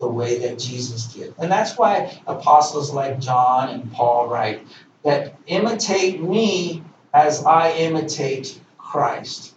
the 0.00 0.08
way 0.08 0.40
that 0.40 0.58
Jesus 0.60 1.06
did. 1.14 1.34
And 1.38 1.52
that's 1.52 1.78
why 1.78 2.20
apostles 2.26 2.92
like 2.94 3.20
John 3.20 3.70
and 3.70 3.92
Paul 3.92 4.28
write 4.28 4.66
that 5.04 5.34
imitate 5.48 6.22
me 6.22 6.84
as 7.14 7.44
I 7.44 7.72
imitate 7.72 8.60
Christ. 8.78 9.55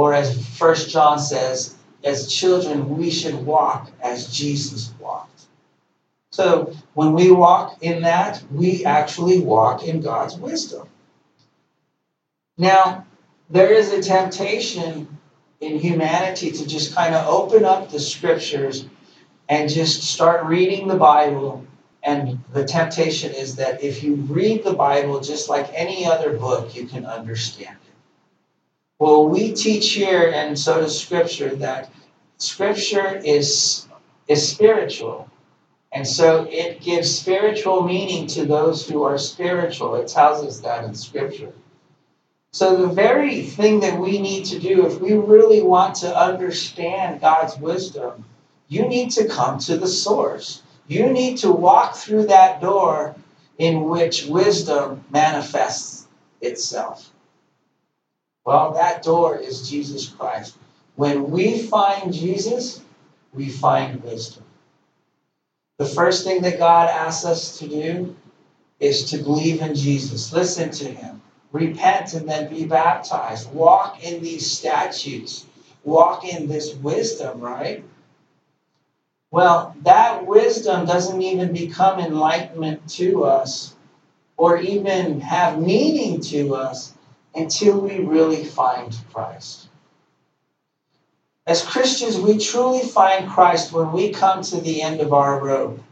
Or 0.00 0.14
as 0.14 0.46
First 0.56 0.88
John 0.88 1.18
says, 1.18 1.76
as 2.02 2.32
children, 2.32 2.96
we 2.96 3.10
should 3.10 3.34
walk 3.44 3.90
as 4.00 4.32
Jesus 4.32 4.94
walked. 4.98 5.42
So 6.32 6.72
when 6.94 7.12
we 7.12 7.30
walk 7.30 7.82
in 7.82 8.00
that, 8.04 8.42
we 8.50 8.86
actually 8.86 9.40
walk 9.40 9.84
in 9.84 10.00
God's 10.00 10.38
wisdom. 10.38 10.88
Now, 12.56 13.04
there 13.50 13.70
is 13.70 13.92
a 13.92 14.00
temptation 14.00 15.18
in 15.60 15.78
humanity 15.78 16.50
to 16.50 16.66
just 16.66 16.94
kind 16.94 17.14
of 17.14 17.28
open 17.28 17.66
up 17.66 17.90
the 17.90 18.00
scriptures 18.00 18.86
and 19.50 19.68
just 19.68 20.02
start 20.02 20.46
reading 20.46 20.88
the 20.88 20.96
Bible. 20.96 21.66
And 22.02 22.42
the 22.54 22.64
temptation 22.64 23.34
is 23.34 23.56
that 23.56 23.84
if 23.84 24.02
you 24.02 24.14
read 24.14 24.64
the 24.64 24.72
Bible 24.72 25.20
just 25.20 25.50
like 25.50 25.68
any 25.74 26.06
other 26.06 26.38
book, 26.38 26.74
you 26.74 26.86
can 26.86 27.04
understand 27.04 27.76
it. 27.84 27.89
Well, 29.00 29.30
we 29.30 29.54
teach 29.54 29.92
here, 29.92 30.30
and 30.30 30.58
so 30.58 30.78
does 30.78 31.00
Scripture, 31.00 31.56
that 31.56 31.90
Scripture 32.36 33.16
is, 33.24 33.88
is 34.28 34.46
spiritual. 34.46 35.26
And 35.90 36.06
so 36.06 36.46
it 36.50 36.82
gives 36.82 37.18
spiritual 37.18 37.82
meaning 37.82 38.26
to 38.28 38.44
those 38.44 38.86
who 38.86 39.02
are 39.04 39.16
spiritual. 39.16 39.94
It 39.94 40.08
tells 40.08 40.44
us 40.44 40.60
that 40.60 40.84
in 40.84 40.94
Scripture. 40.94 41.54
So, 42.52 42.76
the 42.76 42.88
very 42.88 43.42
thing 43.42 43.80
that 43.80 43.98
we 43.98 44.20
need 44.20 44.44
to 44.46 44.58
do, 44.58 44.84
if 44.86 45.00
we 45.00 45.14
really 45.14 45.62
want 45.62 45.94
to 45.96 46.14
understand 46.14 47.22
God's 47.22 47.56
wisdom, 47.58 48.26
you 48.68 48.86
need 48.86 49.12
to 49.12 49.28
come 49.28 49.58
to 49.60 49.78
the 49.78 49.88
source. 49.88 50.62
You 50.88 51.10
need 51.10 51.38
to 51.38 51.50
walk 51.50 51.96
through 51.96 52.26
that 52.26 52.60
door 52.60 53.14
in 53.56 53.84
which 53.84 54.26
wisdom 54.26 55.04
manifests 55.10 56.06
itself. 56.42 57.09
Well, 58.50 58.72
that 58.72 59.04
door 59.04 59.38
is 59.38 59.70
Jesus 59.70 60.08
Christ. 60.08 60.56
When 60.96 61.30
we 61.30 61.62
find 61.62 62.12
Jesus, 62.12 62.82
we 63.32 63.48
find 63.48 64.02
wisdom. 64.02 64.42
The 65.78 65.84
first 65.84 66.24
thing 66.24 66.42
that 66.42 66.58
God 66.58 66.88
asks 66.88 67.24
us 67.24 67.58
to 67.60 67.68
do 67.68 68.16
is 68.80 69.04
to 69.10 69.18
believe 69.18 69.62
in 69.62 69.76
Jesus, 69.76 70.32
listen 70.32 70.72
to 70.72 70.86
him, 70.92 71.22
repent, 71.52 72.14
and 72.14 72.28
then 72.28 72.50
be 72.50 72.64
baptized. 72.64 73.52
Walk 73.52 74.02
in 74.02 74.20
these 74.20 74.50
statutes, 74.50 75.46
walk 75.84 76.24
in 76.24 76.48
this 76.48 76.74
wisdom, 76.74 77.40
right? 77.40 77.84
Well, 79.30 79.76
that 79.82 80.26
wisdom 80.26 80.86
doesn't 80.86 81.22
even 81.22 81.52
become 81.52 82.00
enlightenment 82.00 82.88
to 82.98 83.22
us 83.26 83.76
or 84.36 84.56
even 84.56 85.20
have 85.20 85.62
meaning 85.62 86.20
to 86.22 86.56
us 86.56 86.94
until 87.34 87.80
we 87.80 87.98
really 88.00 88.44
find 88.44 88.96
Christ. 89.12 89.68
As 91.46 91.64
Christians, 91.64 92.18
we 92.18 92.38
truly 92.38 92.80
find 92.80 93.28
Christ 93.28 93.72
when 93.72 93.92
we 93.92 94.10
come 94.12 94.42
to 94.42 94.60
the 94.60 94.82
end 94.82 95.00
of 95.00 95.12
our 95.12 95.42
road 95.42 95.82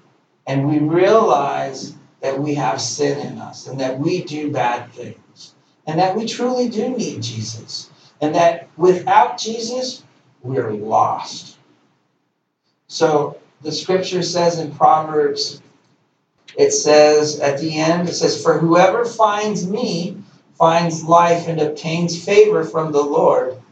and 0.47 0.69
we 0.69 0.79
realize 0.79 1.95
that 2.21 2.39
we 2.41 2.55
have 2.55 2.81
sin 2.81 3.19
in 3.27 3.39
us 3.39 3.67
and 3.67 3.81
that 3.81 3.99
we 3.99 4.23
do 4.23 4.51
bad 4.51 4.93
things 4.93 5.55
and 5.87 5.99
that 5.99 6.17
we 6.17 6.27
truly 6.27 6.69
do 6.69 6.91
need 6.91 7.23
Jesus 7.23 7.91
and 8.21 8.35
that 8.35 8.69
without 8.77 9.39
Jesus, 9.39 10.03
we're 10.43 10.73
lost. 10.73 11.57
So 12.89 13.39
the 13.63 13.73
scripture 13.73 14.23
says 14.23 14.59
in 14.59 14.75
Proverbs, 14.75 15.63
it 16.57 16.73
says 16.73 17.41
at 17.41 17.59
the 17.61 17.79
end, 17.79 18.09
it 18.09 18.15
says, 18.15 18.43
For 18.43 18.59
whoever 18.59 19.05
finds 19.05 19.67
me 19.67 20.17
finds 20.59 21.05
life 21.05 21.47
and 21.49 21.61
obtains 21.61 22.23
favor 22.23 22.65
from 22.65 22.93
the 22.93 23.03
Lord. 23.03 23.63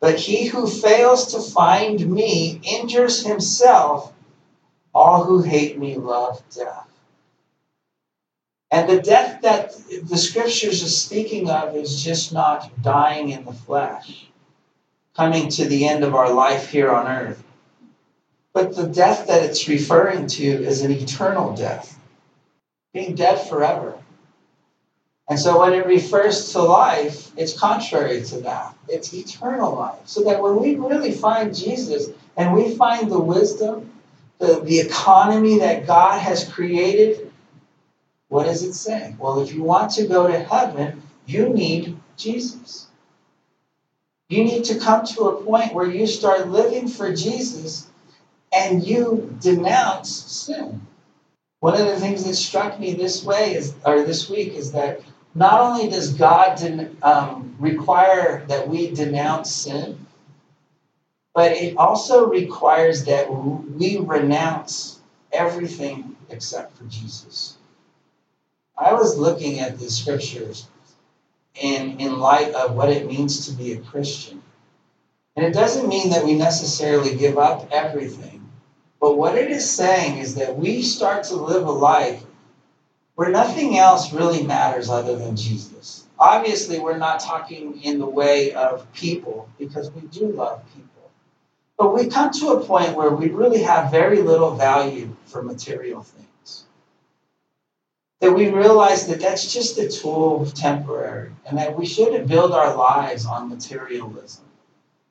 But 0.00 0.18
he 0.18 0.46
who 0.46 0.66
fails 0.66 1.32
to 1.32 1.52
find 1.52 2.10
me 2.10 2.60
injures 2.62 3.24
himself. 3.24 4.12
All 4.94 5.24
who 5.24 5.42
hate 5.42 5.78
me 5.78 5.96
love 5.96 6.42
death. 6.50 6.88
And 8.70 8.88
the 8.88 9.02
death 9.02 9.42
that 9.42 9.74
the 10.04 10.16
scriptures 10.16 10.82
are 10.82 10.88
speaking 10.88 11.50
of 11.50 11.76
is 11.76 12.02
just 12.02 12.32
not 12.32 12.82
dying 12.82 13.30
in 13.30 13.44
the 13.44 13.52
flesh, 13.52 14.28
coming 15.14 15.48
to 15.50 15.66
the 15.66 15.86
end 15.86 16.04
of 16.04 16.14
our 16.14 16.32
life 16.32 16.70
here 16.70 16.90
on 16.90 17.06
earth. 17.06 17.42
But 18.52 18.74
the 18.74 18.86
death 18.88 19.26
that 19.26 19.42
it's 19.42 19.68
referring 19.68 20.28
to 20.28 20.44
is 20.46 20.82
an 20.82 20.92
eternal 20.92 21.54
death, 21.54 21.98
being 22.92 23.14
dead 23.14 23.36
forever. 23.36 23.98
And 25.30 25.38
so 25.38 25.60
when 25.60 25.72
it 25.74 25.86
refers 25.86 26.52
to 26.52 26.62
life, 26.62 27.30
it's 27.36 27.56
contrary 27.56 28.20
to 28.24 28.40
that. 28.40 28.74
It's 28.88 29.14
eternal 29.14 29.76
life. 29.76 30.00
So 30.04 30.24
that 30.24 30.42
when 30.42 30.56
we 30.56 30.74
really 30.74 31.12
find 31.12 31.54
Jesus 31.56 32.08
and 32.36 32.52
we 32.52 32.74
find 32.74 33.08
the 33.08 33.20
wisdom, 33.20 33.92
the, 34.40 34.60
the 34.60 34.80
economy 34.80 35.60
that 35.60 35.86
God 35.86 36.18
has 36.18 36.48
created, 36.48 37.30
what 38.26 38.44
does 38.44 38.64
it 38.64 38.72
say? 38.72 39.14
Well, 39.20 39.40
if 39.40 39.54
you 39.54 39.62
want 39.62 39.92
to 39.92 40.08
go 40.08 40.26
to 40.26 40.36
heaven, 40.40 41.00
you 41.26 41.48
need 41.48 41.96
Jesus. 42.16 42.88
You 44.28 44.42
need 44.42 44.64
to 44.64 44.80
come 44.80 45.06
to 45.06 45.28
a 45.28 45.44
point 45.44 45.74
where 45.74 45.86
you 45.86 46.08
start 46.08 46.48
living 46.48 46.88
for 46.88 47.14
Jesus 47.14 47.88
and 48.52 48.84
you 48.84 49.36
denounce 49.40 50.10
sin. 50.10 50.84
One 51.60 51.78
of 51.78 51.86
the 51.86 52.00
things 52.00 52.24
that 52.24 52.34
struck 52.34 52.80
me 52.80 52.94
this 52.94 53.22
way 53.22 53.54
is, 53.54 53.74
or 53.84 54.02
this 54.02 54.28
week, 54.30 54.54
is 54.54 54.72
that 54.72 55.02
not 55.34 55.60
only 55.60 55.88
does 55.88 56.14
God 56.14 56.58
den- 56.58 56.96
um, 57.02 57.56
require 57.58 58.44
that 58.46 58.68
we 58.68 58.90
denounce 58.90 59.50
sin, 59.52 60.06
but 61.34 61.52
it 61.52 61.76
also 61.76 62.26
requires 62.26 63.04
that 63.04 63.32
we 63.32 63.98
renounce 63.98 65.00
everything 65.32 66.16
except 66.28 66.76
for 66.76 66.84
Jesus. 66.84 67.56
I 68.76 68.94
was 68.94 69.18
looking 69.18 69.60
at 69.60 69.78
the 69.78 69.90
scriptures 69.90 70.66
in, 71.54 72.00
in 72.00 72.18
light 72.18 72.52
of 72.54 72.74
what 72.74 72.88
it 72.88 73.06
means 73.06 73.46
to 73.46 73.52
be 73.52 73.72
a 73.72 73.80
Christian. 73.80 74.42
And 75.36 75.44
it 75.44 75.54
doesn't 75.54 75.88
mean 75.88 76.10
that 76.10 76.24
we 76.24 76.34
necessarily 76.34 77.14
give 77.14 77.38
up 77.38 77.68
everything. 77.70 78.48
But 79.00 79.16
what 79.16 79.36
it 79.36 79.50
is 79.50 79.70
saying 79.70 80.18
is 80.18 80.34
that 80.34 80.56
we 80.56 80.82
start 80.82 81.24
to 81.24 81.36
live 81.36 81.66
a 81.66 81.70
life 81.70 82.24
where 83.20 83.28
nothing 83.28 83.76
else 83.76 84.14
really 84.14 84.42
matters 84.42 84.88
other 84.88 85.14
than 85.14 85.36
Jesus. 85.36 86.06
Obviously, 86.18 86.78
we're 86.78 86.96
not 86.96 87.20
talking 87.20 87.78
in 87.82 87.98
the 87.98 88.06
way 88.06 88.54
of 88.54 88.90
people 88.94 89.46
because 89.58 89.90
we 89.90 90.00
do 90.08 90.28
love 90.28 90.64
people. 90.74 91.10
But 91.76 91.92
we 91.94 92.06
come 92.06 92.30
to 92.30 92.52
a 92.52 92.64
point 92.64 92.96
where 92.96 93.10
we 93.10 93.28
really 93.28 93.60
have 93.60 93.90
very 93.90 94.22
little 94.22 94.54
value 94.54 95.14
for 95.26 95.42
material 95.42 96.00
things. 96.00 96.64
That 98.20 98.32
we 98.32 98.48
realize 98.48 99.06
that 99.08 99.20
that's 99.20 99.52
just 99.52 99.76
a 99.76 99.90
tool 99.90 100.46
temporary 100.46 101.32
and 101.44 101.58
that 101.58 101.78
we 101.78 101.84
shouldn't 101.84 102.26
build 102.26 102.52
our 102.52 102.74
lives 102.74 103.26
on 103.26 103.50
materialism. 103.50 104.46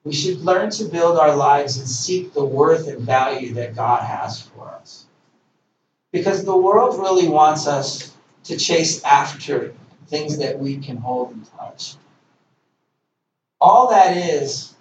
We 0.04 0.14
should 0.14 0.42
learn 0.42 0.72
to 0.72 0.86
build 0.86 1.20
our 1.20 1.36
lives 1.36 1.78
and 1.78 1.88
seek 1.88 2.34
the 2.34 2.44
worth 2.44 2.88
and 2.88 3.02
value 3.02 3.54
that 3.54 3.76
God 3.76 4.02
has 4.02 4.42
for 4.42 4.68
us. 4.68 5.06
Because 6.12 6.44
the 6.44 6.58
world 6.58 7.00
really 7.00 7.28
wants 7.28 7.68
us 7.68 8.16
to 8.46 8.58
chase 8.58 9.04
after 9.04 9.74
things 10.08 10.38
that 10.40 10.60
we 10.60 10.78
can 10.78 10.98
hold 10.98 11.32
and 11.32 11.46
touch. 11.58 11.96
All 13.62 13.90
that 13.90 14.18
is, 14.18 14.74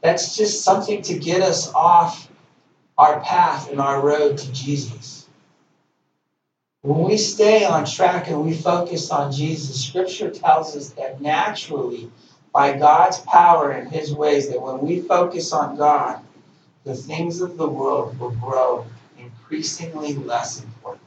that's 0.00 0.36
just 0.36 0.62
something 0.62 1.02
to 1.02 1.18
get 1.18 1.42
us 1.42 1.72
off 1.74 2.30
our 2.96 3.20
path 3.20 3.70
and 3.70 3.80
our 3.80 4.00
road 4.00 4.38
to 4.38 4.52
Jesus. 4.52 5.28
When 6.82 7.02
we 7.02 7.16
stay 7.16 7.64
on 7.64 7.86
track 7.86 8.28
and 8.28 8.44
we 8.44 8.54
focus 8.54 9.10
on 9.10 9.32
Jesus, 9.32 9.84
Scripture 9.84 10.30
tells 10.30 10.76
us 10.76 10.90
that 10.90 11.20
naturally, 11.20 12.10
by 12.52 12.76
God's 12.76 13.18
power 13.20 13.70
and 13.70 13.90
His 13.90 14.14
ways, 14.14 14.50
that 14.50 14.60
when 14.60 14.80
we 14.80 15.00
focus 15.00 15.52
on 15.52 15.76
God, 15.76 16.20
the 16.84 16.94
things 16.94 17.40
of 17.40 17.56
the 17.56 17.66
world 17.66 18.18
will 18.18 18.30
grow 18.32 18.86
increasingly 19.54 20.14
less 20.14 20.62
important. 20.62 21.02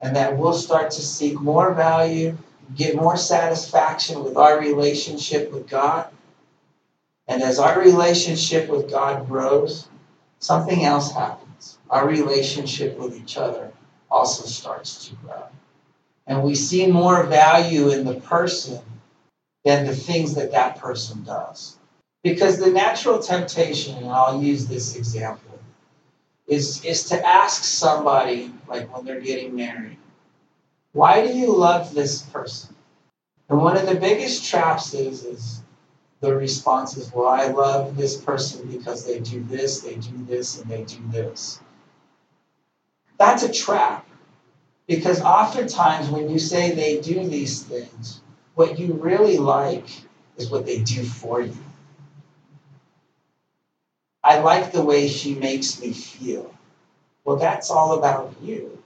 And 0.00 0.16
that 0.16 0.38
we'll 0.38 0.54
start 0.54 0.90
to 0.92 1.02
seek 1.02 1.38
more 1.40 1.74
value, 1.74 2.38
get 2.74 2.96
more 2.96 3.16
satisfaction 3.16 4.24
with 4.24 4.36
our 4.36 4.58
relationship 4.58 5.52
with 5.52 5.68
God. 5.68 6.08
And 7.26 7.42
as 7.42 7.58
our 7.58 7.78
relationship 7.78 8.70
with 8.70 8.90
God 8.90 9.28
grows, 9.28 9.88
something 10.38 10.84
else 10.84 11.12
happens. 11.12 11.78
Our 11.90 12.08
relationship 12.08 12.98
with 12.98 13.14
each 13.16 13.36
other 13.36 13.72
also 14.10 14.46
starts 14.46 15.08
to 15.08 15.14
grow. 15.16 15.44
and 16.26 16.42
we 16.42 16.54
see 16.54 16.86
more 16.86 17.22
value 17.24 17.88
in 17.90 18.04
the 18.04 18.20
person 18.20 18.80
than 19.64 19.86
the 19.86 19.96
things 19.96 20.34
that 20.34 20.52
that 20.52 20.78
person 20.78 21.24
does. 21.24 21.78
Because 22.22 22.58
the 22.58 22.70
natural 22.70 23.18
temptation, 23.18 23.96
and 23.96 24.08
I'll 24.08 24.42
use 24.42 24.66
this 24.66 24.94
example, 24.96 25.47
is, 26.48 26.84
is 26.84 27.04
to 27.10 27.26
ask 27.26 27.62
somebody, 27.62 28.50
like 28.66 28.92
when 28.94 29.04
they're 29.04 29.20
getting 29.20 29.54
married, 29.54 29.98
why 30.92 31.24
do 31.26 31.32
you 31.32 31.54
love 31.54 31.94
this 31.94 32.22
person? 32.22 32.74
And 33.48 33.60
one 33.60 33.76
of 33.76 33.86
the 33.86 33.94
biggest 33.94 34.48
traps 34.50 34.94
is, 34.94 35.24
is 35.24 35.62
the 36.20 36.34
response 36.34 36.96
is, 36.96 37.12
well, 37.12 37.28
I 37.28 37.46
love 37.46 37.96
this 37.96 38.20
person 38.20 38.68
because 38.70 39.06
they 39.06 39.20
do 39.20 39.42
this, 39.44 39.80
they 39.80 39.94
do 39.94 40.24
this, 40.26 40.60
and 40.60 40.70
they 40.70 40.84
do 40.84 40.98
this. 41.10 41.60
That's 43.18 43.42
a 43.42 43.52
trap. 43.52 44.06
Because 44.86 45.20
oftentimes 45.20 46.08
when 46.08 46.30
you 46.30 46.38
say 46.38 46.72
they 46.72 47.00
do 47.00 47.28
these 47.28 47.62
things, 47.62 48.22
what 48.54 48.78
you 48.78 48.94
really 48.94 49.36
like 49.36 49.86
is 50.38 50.50
what 50.50 50.64
they 50.64 50.82
do 50.82 51.04
for 51.04 51.42
you. 51.42 51.56
I 54.28 54.40
like 54.40 54.72
the 54.72 54.82
way 54.82 55.08
she 55.08 55.36
makes 55.36 55.80
me 55.80 55.90
feel. 55.90 56.54
Well, 57.24 57.36
that's 57.36 57.70
all 57.70 57.94
about 57.98 58.34
you. 58.42 58.82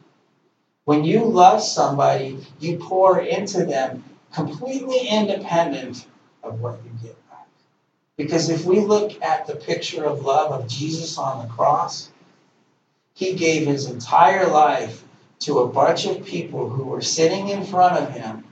When 0.85 1.03
you 1.03 1.25
love 1.25 1.61
somebody, 1.61 2.39
you 2.61 2.79
pour 2.79 3.19
into 3.19 3.65
them 3.65 4.05
completely 4.33 5.09
independent 5.09 6.07
of 6.45 6.61
what 6.61 6.79
you 6.85 6.93
get 7.03 7.29
back. 7.29 7.49
Because 8.17 8.51
if 8.51 8.65
we 8.65 8.79
look 8.79 9.21
at 9.21 9.49
the 9.49 9.57
picture 9.57 10.05
of 10.05 10.25
love 10.25 10.53
of 10.53 10.69
Jesus 10.69 11.19
on 11.19 11.45
the 11.45 11.53
cross, 11.53 12.13
he 13.15 13.33
gave 13.33 13.67
his 13.67 13.91
entire 13.91 14.47
life 14.47 15.03
to 15.41 15.59
a 15.59 15.69
bunch 15.69 16.07
of 16.07 16.25
people 16.25 16.69
who 16.69 16.85
were 16.85 17.03
sitting 17.03 17.49
in 17.49 17.65
front 17.65 17.97
of 17.97 18.13
him 18.13 18.45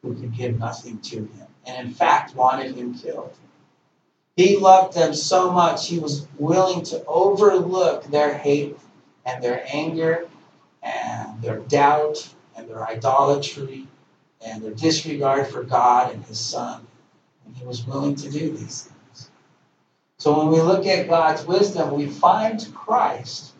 who 0.00 0.14
could 0.14 0.34
give 0.34 0.58
nothing 0.58 1.00
to 1.00 1.16
him, 1.16 1.46
and 1.66 1.86
in 1.86 1.92
fact 1.92 2.34
wanted 2.34 2.76
him 2.76 2.94
killed. 2.94 3.34
He 4.38 4.56
loved 4.56 4.94
them 4.94 5.14
so 5.14 5.50
much, 5.50 5.88
he 5.88 5.98
was 5.98 6.28
willing 6.38 6.84
to 6.84 7.04
overlook 7.06 8.04
their 8.04 8.38
hate 8.38 8.78
and 9.26 9.42
their 9.42 9.64
anger 9.66 10.28
and 10.80 11.42
their 11.42 11.58
doubt 11.58 12.32
and 12.54 12.70
their 12.70 12.86
idolatry 12.86 13.88
and 14.40 14.62
their 14.62 14.74
disregard 14.74 15.48
for 15.48 15.64
God 15.64 16.14
and 16.14 16.24
his 16.24 16.38
son. 16.38 16.86
And 17.44 17.56
he 17.56 17.66
was 17.66 17.84
willing 17.84 18.14
to 18.14 18.30
do 18.30 18.56
these 18.56 18.84
things. 18.84 19.28
So 20.18 20.38
when 20.38 20.52
we 20.52 20.60
look 20.60 20.86
at 20.86 21.08
God's 21.08 21.44
wisdom, 21.44 21.96
we 21.96 22.06
find 22.06 22.64
Christ. 22.72 23.54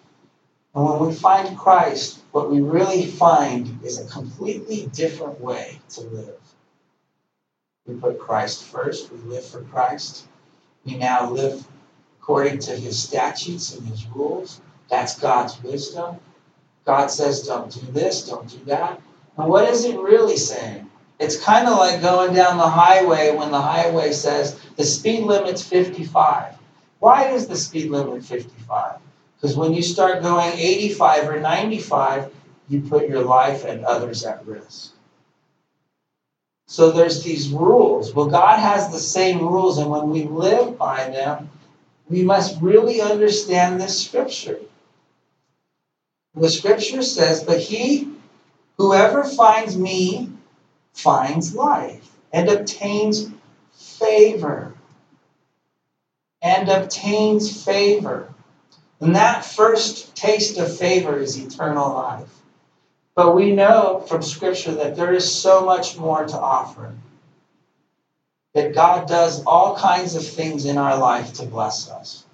And 0.77 0.85
when 0.85 1.09
we 1.09 1.13
find 1.13 1.59
Christ, 1.59 2.21
what 2.31 2.53
we 2.53 2.61
really 2.61 3.05
find 3.05 3.81
is 3.83 3.99
a 3.99 4.09
completely 4.09 4.89
different 4.93 5.41
way 5.41 5.81
to 5.89 6.03
live. 6.03 6.39
We 7.85 7.95
put 7.95 8.21
Christ 8.21 8.63
first, 8.63 9.11
we 9.11 9.19
live 9.29 9.45
for 9.45 9.63
Christ. 9.63 10.29
We 10.85 10.97
now 10.97 11.31
live 11.31 11.67
according 12.21 12.59
to 12.61 12.73
his 12.73 13.03
statutes 13.03 13.75
and 13.75 13.87
his 13.89 14.07
rules. 14.09 14.61
That's 14.89 15.19
God's 15.19 15.63
wisdom. 15.63 16.17
God 16.85 17.11
says, 17.11 17.47
don't 17.47 17.73
do 17.73 17.93
this, 17.93 18.29
don't 18.29 18.49
do 18.49 18.65
that. 18.67 19.01
And 19.37 19.49
what 19.49 19.69
is 19.69 19.85
it 19.85 19.99
really 19.99 20.37
saying? 20.37 20.91
It's 21.19 21.43
kind 21.43 21.69
of 21.69 21.77
like 21.79 22.01
going 22.01 22.35
down 22.35 22.59
the 22.59 22.69
highway 22.69 23.35
when 23.35 23.51
the 23.51 23.61
highway 23.61 24.13
says 24.13 24.59
the 24.77 24.85
speed 24.85 25.25
limit's 25.25 25.63
55. 25.63 26.55
Why 27.01 27.29
is 27.29 27.47
the 27.47 27.57
speed 27.57 27.91
limit 27.91 28.25
55? 28.25 29.01
Because 29.37 29.57
when 29.57 29.73
you 29.75 29.83
start 29.83 30.23
going 30.23 30.53
85 30.53 31.29
or 31.29 31.41
95, 31.41 32.33
you 32.69 32.81
put 32.83 33.09
your 33.09 33.23
life 33.23 33.65
and 33.65 33.85
others 33.85 34.25
at 34.25 34.47
risk. 34.47 34.93
So 36.69 36.91
there's 36.91 37.23
these 37.23 37.49
rules. 37.49 38.15
Well, 38.15 38.27
God 38.27 38.59
has 38.59 38.93
the 38.93 38.99
same 38.99 39.39
rules, 39.41 39.79
and 39.79 39.91
when 39.91 40.11
we 40.11 40.25
live 40.25 40.77
by 40.77 41.09
them, 41.09 41.49
we 42.11 42.23
must 42.23 42.61
really 42.61 43.01
understand 43.01 43.81
this 43.81 44.05
scripture. 44.05 44.61
The 46.35 46.51
scripture 46.51 47.03
says, 47.03 47.43
But 47.43 47.59
he, 47.59 48.11
whoever 48.77 49.25
finds 49.25 49.79
me, 49.79 50.31
finds 50.93 51.55
life 51.55 52.15
and 52.35 52.51
obtains 52.51 53.31
favor. 53.73 54.75
And 56.43 56.69
obtains 56.69 57.65
favor. 57.65 58.35
And 59.01 59.17
that 59.17 59.43
first 59.43 60.15
taste 60.15 60.59
of 60.59 60.77
favor 60.77 61.19
is 61.19 61.43
eternal 61.43 61.95
life. 61.95 62.38
But 63.19 63.35
we 63.35 63.53
know 63.53 64.05
from 64.07 64.23
Scripture 64.23 64.71
that 64.77 64.95
there 64.95 65.13
is 65.13 65.29
so 65.29 65.65
much 65.65 65.99
more 65.99 66.25
to 66.25 66.39
offer. 66.39 66.95
That 68.55 68.77
God 68.77 69.09
does 69.09 69.43
all 69.45 69.75
kinds 69.77 70.15
of 70.15 70.25
things 70.25 70.67
in 70.67 70.79
our 70.79 70.97
life 70.97 71.33
to 71.33 71.47
bless 71.47 71.91
us. 71.91 72.27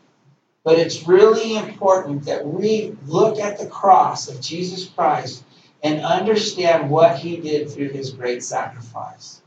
But 0.62 0.78
it's 0.78 1.08
really 1.08 1.56
important 1.56 2.26
that 2.26 2.46
we 2.46 2.94
look 3.06 3.38
at 3.38 3.58
the 3.58 3.66
cross 3.66 4.28
of 4.28 4.42
Jesus 4.42 4.84
Christ 4.84 5.42
and 5.82 6.04
understand 6.04 6.90
what 6.90 7.16
he 7.16 7.38
did 7.38 7.70
through 7.70 7.88
his 7.88 8.10
great 8.10 8.44
sacrifice. 8.44 9.40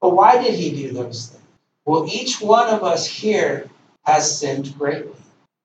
But 0.00 0.16
why 0.16 0.42
did 0.42 0.54
he 0.54 0.70
do 0.70 0.94
those 0.94 1.26
things? 1.26 1.44
Well, 1.84 2.06
each 2.10 2.40
one 2.40 2.70
of 2.70 2.82
us 2.82 3.06
here 3.06 3.68
has 4.06 4.40
sinned 4.40 4.78
greatly. 4.78 5.20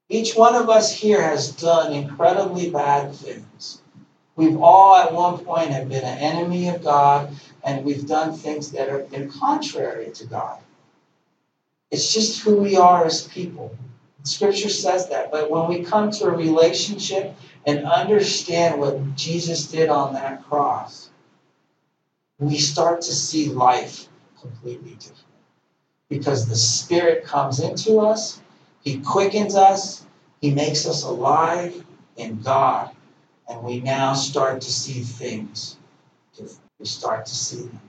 Each 0.09 0.35
one 0.35 0.55
of 0.55 0.69
us 0.69 0.91
here 0.91 1.21
has 1.21 1.53
done 1.53 1.93
incredibly 1.93 2.69
bad 2.69 3.15
things. 3.15 3.81
We've 4.35 4.61
all 4.61 4.95
at 4.95 5.13
one 5.13 5.45
point 5.45 5.69
have 5.69 5.87
been 5.87 6.03
an 6.03 6.17
enemy 6.17 6.67
of 6.67 6.83
God, 6.83 7.33
and 7.63 7.85
we've 7.85 8.05
done 8.05 8.33
things 8.33 8.71
that 8.71 8.89
have 8.89 9.09
been 9.09 9.31
contrary 9.31 10.11
to 10.11 10.25
God. 10.25 10.59
It's 11.89 12.13
just 12.13 12.41
who 12.41 12.57
we 12.57 12.75
are 12.75 13.05
as 13.05 13.27
people. 13.27 13.77
Scripture 14.23 14.69
says 14.69 15.07
that. 15.09 15.31
But 15.31 15.49
when 15.49 15.69
we 15.69 15.83
come 15.83 16.11
to 16.11 16.25
a 16.25 16.35
relationship 16.35 17.33
and 17.65 17.85
understand 17.85 18.79
what 18.79 19.15
Jesus 19.15 19.71
did 19.71 19.89
on 19.89 20.13
that 20.13 20.43
cross, 20.43 21.09
we 22.39 22.57
start 22.57 23.01
to 23.01 23.13
see 23.13 23.49
life 23.49 24.09
completely 24.41 24.95
different. 24.95 25.21
Because 26.09 26.47
the 26.47 26.55
Spirit 26.55 27.23
comes 27.23 27.61
into 27.61 27.99
us, 27.99 28.41
He 28.83 28.99
quickens 28.99 29.55
us, 29.55 30.05
He 30.41 30.51
makes 30.51 30.85
us 30.85 31.03
alive 31.03 31.85
in 32.17 32.41
God 32.41 32.91
and 33.47 33.62
we 33.63 33.79
now 33.79 34.13
start 34.13 34.62
to 34.62 34.71
see 34.71 35.01
things. 35.01 35.77
We 36.79 36.86
start 36.86 37.25
to 37.25 37.36
see 37.36 37.63
them. 37.63 37.79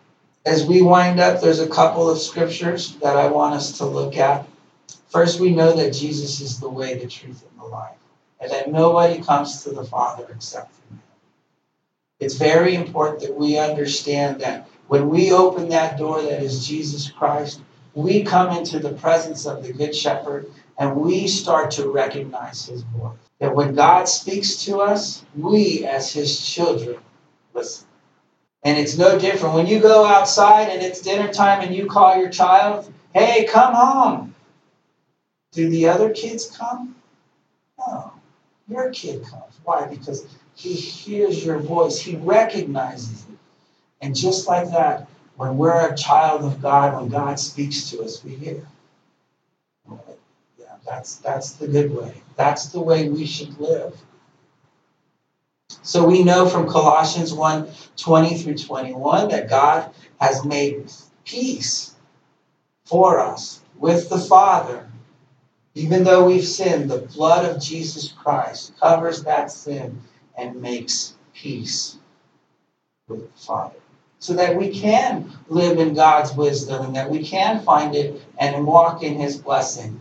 As 0.44 0.64
we 0.64 0.82
wind 0.82 1.18
up, 1.18 1.40
there's 1.40 1.58
a 1.58 1.68
couple 1.68 2.08
of 2.08 2.18
scriptures 2.18 2.94
that 2.96 3.16
I 3.16 3.26
want 3.26 3.54
us 3.54 3.78
to 3.78 3.86
look 3.86 4.16
at. 4.16 4.46
First, 5.08 5.40
we 5.40 5.50
know 5.50 5.72
that 5.72 5.92
Jesus 5.92 6.40
is 6.40 6.60
the 6.60 6.68
way, 6.68 6.94
the 6.94 7.08
truth, 7.08 7.44
and 7.50 7.60
the 7.60 7.64
life, 7.64 7.96
and 8.40 8.50
that 8.52 8.70
nobody 8.70 9.20
comes 9.22 9.64
to 9.64 9.70
the 9.70 9.84
Father 9.84 10.26
except 10.30 10.72
through 10.74 10.98
him. 10.98 11.02
It's 12.20 12.34
very 12.34 12.74
important 12.74 13.20
that 13.22 13.34
we 13.34 13.58
understand 13.58 14.40
that 14.40 14.68
when 14.88 15.08
we 15.08 15.32
open 15.32 15.68
that 15.70 15.98
door 15.98 16.22
that 16.22 16.42
is 16.42 16.66
Jesus 16.66 17.10
Christ, 17.10 17.60
we 17.94 18.22
come 18.22 18.56
into 18.56 18.78
the 18.78 18.92
presence 18.92 19.46
of 19.46 19.64
the 19.64 19.72
Good 19.72 19.96
Shepherd 19.96 20.50
and 20.78 20.96
we 20.96 21.26
start 21.26 21.72
to 21.72 21.88
recognize 21.90 22.66
his 22.66 22.82
voice 22.82 23.25
that 23.38 23.54
when 23.54 23.74
God 23.74 24.08
speaks 24.08 24.64
to 24.64 24.78
us, 24.80 25.24
we 25.36 25.84
as 25.84 26.12
his 26.12 26.44
children 26.44 26.98
listen. 27.54 27.86
And 28.64 28.78
it's 28.78 28.98
no 28.98 29.18
different. 29.18 29.54
When 29.54 29.66
you 29.66 29.80
go 29.80 30.04
outside 30.04 30.68
and 30.70 30.82
it's 30.82 31.00
dinner 31.00 31.32
time 31.32 31.62
and 31.62 31.74
you 31.74 31.86
call 31.86 32.18
your 32.18 32.30
child, 32.30 32.92
hey, 33.14 33.44
come 33.44 33.74
home. 33.74 34.34
Do 35.52 35.68
the 35.68 35.88
other 35.88 36.12
kids 36.12 36.50
come? 36.56 36.96
No. 37.78 38.12
Your 38.68 38.90
kid 38.90 39.22
comes. 39.22 39.60
Why? 39.64 39.86
Because 39.86 40.26
he 40.54 40.72
hears 40.72 41.44
your 41.44 41.58
voice, 41.58 42.00
he 42.00 42.16
recognizes 42.16 43.22
it. 43.22 43.38
And 44.00 44.14
just 44.14 44.48
like 44.48 44.70
that, 44.70 45.08
when 45.36 45.56
we're 45.56 45.92
a 45.92 45.96
child 45.96 46.44
of 46.44 46.60
God, 46.60 47.00
when 47.00 47.08
God 47.08 47.38
speaks 47.38 47.90
to 47.90 48.02
us, 48.02 48.24
we 48.24 48.34
hear. 48.34 48.66
That's, 50.86 51.16
that's 51.16 51.52
the 51.52 51.68
good 51.68 51.94
way. 51.94 52.22
That's 52.36 52.66
the 52.66 52.80
way 52.80 53.08
we 53.08 53.26
should 53.26 53.58
live. 53.58 53.98
So 55.82 56.06
we 56.06 56.22
know 56.22 56.48
from 56.48 56.68
Colossians 56.68 57.32
1 57.32 57.68
20 57.96 58.38
through 58.38 58.58
21 58.58 59.28
that 59.28 59.48
God 59.48 59.90
has 60.20 60.44
made 60.44 60.90
peace 61.24 61.94
for 62.84 63.18
us 63.18 63.60
with 63.78 64.08
the 64.08 64.18
Father. 64.18 64.88
Even 65.74 66.04
though 66.04 66.24
we've 66.24 66.46
sinned, 66.46 66.90
the 66.90 66.98
blood 66.98 67.44
of 67.44 67.62
Jesus 67.62 68.12
Christ 68.12 68.72
covers 68.80 69.24
that 69.24 69.52
sin 69.52 70.00
and 70.36 70.60
makes 70.62 71.14
peace 71.34 71.98
with 73.08 73.32
the 73.32 73.38
Father. 73.38 73.76
So 74.18 74.32
that 74.34 74.56
we 74.56 74.70
can 74.70 75.32
live 75.48 75.78
in 75.78 75.94
God's 75.94 76.34
wisdom 76.34 76.86
and 76.86 76.96
that 76.96 77.10
we 77.10 77.22
can 77.22 77.62
find 77.62 77.94
it 77.94 78.24
and 78.38 78.66
walk 78.66 79.02
in 79.02 79.18
His 79.18 79.36
blessing. 79.36 80.00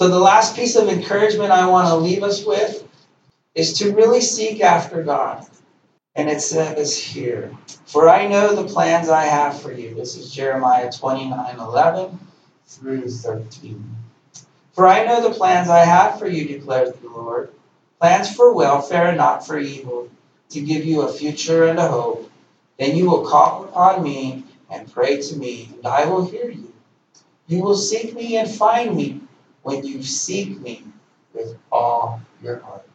So, 0.00 0.08
the 0.08 0.18
last 0.18 0.56
piece 0.56 0.76
of 0.76 0.88
encouragement 0.88 1.52
I 1.52 1.68
want 1.68 1.88
to 1.88 1.96
leave 1.96 2.22
us 2.22 2.42
with 2.42 2.88
is 3.54 3.74
to 3.74 3.92
really 3.92 4.22
seek 4.22 4.62
after 4.62 5.02
God. 5.02 5.46
And 6.14 6.30
it 6.30 6.40
says 6.40 6.96
here, 6.96 7.54
For 7.84 8.08
I 8.08 8.26
know 8.26 8.54
the 8.56 8.64
plans 8.64 9.10
I 9.10 9.24
have 9.24 9.60
for 9.60 9.70
you. 9.70 9.94
This 9.94 10.16
is 10.16 10.32
Jeremiah 10.32 10.90
29 10.90 11.54
11 11.58 12.18
through 12.66 13.10
13. 13.10 13.94
For 14.72 14.86
I 14.86 15.04
know 15.04 15.20
the 15.20 15.34
plans 15.34 15.68
I 15.68 15.80
have 15.80 16.18
for 16.18 16.26
you, 16.26 16.48
declares 16.48 16.94
the 16.94 17.08
Lord 17.10 17.52
plans 18.00 18.34
for 18.34 18.54
welfare 18.54 19.08
and 19.08 19.18
not 19.18 19.46
for 19.46 19.58
evil, 19.58 20.08
to 20.48 20.62
give 20.62 20.86
you 20.86 21.02
a 21.02 21.12
future 21.12 21.66
and 21.66 21.78
a 21.78 21.86
hope. 21.86 22.32
Then 22.78 22.96
you 22.96 23.10
will 23.10 23.28
call 23.28 23.64
upon 23.64 24.02
me 24.02 24.44
and 24.70 24.90
pray 24.90 25.20
to 25.20 25.36
me, 25.36 25.68
and 25.76 25.86
I 25.86 26.06
will 26.06 26.24
hear 26.24 26.48
you. 26.48 26.72
You 27.48 27.60
will 27.60 27.76
seek 27.76 28.14
me 28.14 28.38
and 28.38 28.50
find 28.50 28.96
me 28.96 29.20
when 29.62 29.84
you 29.84 30.02
seek 30.02 30.60
me 30.60 30.84
with 31.34 31.56
all 31.70 32.20
your 32.42 32.58
heart. 32.60 32.88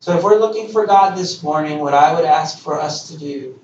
So, 0.00 0.16
if 0.16 0.24
we're 0.24 0.40
looking 0.40 0.68
for 0.68 0.86
God 0.86 1.16
this 1.16 1.42
morning, 1.42 1.78
what 1.78 1.94
I 1.94 2.14
would 2.14 2.24
ask 2.24 2.58
for 2.58 2.80
us 2.80 3.08
to 3.08 3.18
do 3.18 3.60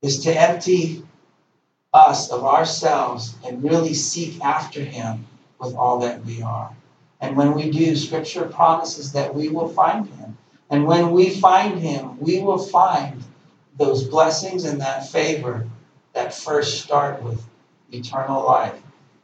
is 0.00 0.20
to 0.24 0.32
empty 0.32 1.02
us 1.92 2.30
of 2.30 2.44
ourselves 2.44 3.34
and 3.44 3.62
really 3.62 3.94
seek 3.94 4.40
after 4.42 4.80
Him 4.80 5.26
with 5.58 5.74
all 5.74 6.00
that 6.00 6.24
we 6.24 6.42
are. 6.42 6.74
And 7.20 7.36
when 7.36 7.54
we 7.54 7.70
do, 7.70 7.96
Scripture 7.96 8.46
promises 8.46 9.12
that 9.12 9.34
we 9.34 9.48
will 9.48 9.68
find 9.68 10.08
Him. 10.08 10.36
And 10.70 10.86
when 10.86 11.12
we 11.12 11.30
find 11.30 11.78
Him, 11.78 12.18
we 12.18 12.40
will 12.40 12.58
find 12.58 13.22
those 13.76 14.04
blessings 14.04 14.64
and 14.64 14.80
that 14.80 15.08
favor 15.08 15.68
that 16.14 16.32
first 16.32 16.82
start 16.82 17.22
with 17.22 17.44
eternal 17.92 18.44
life 18.44 18.80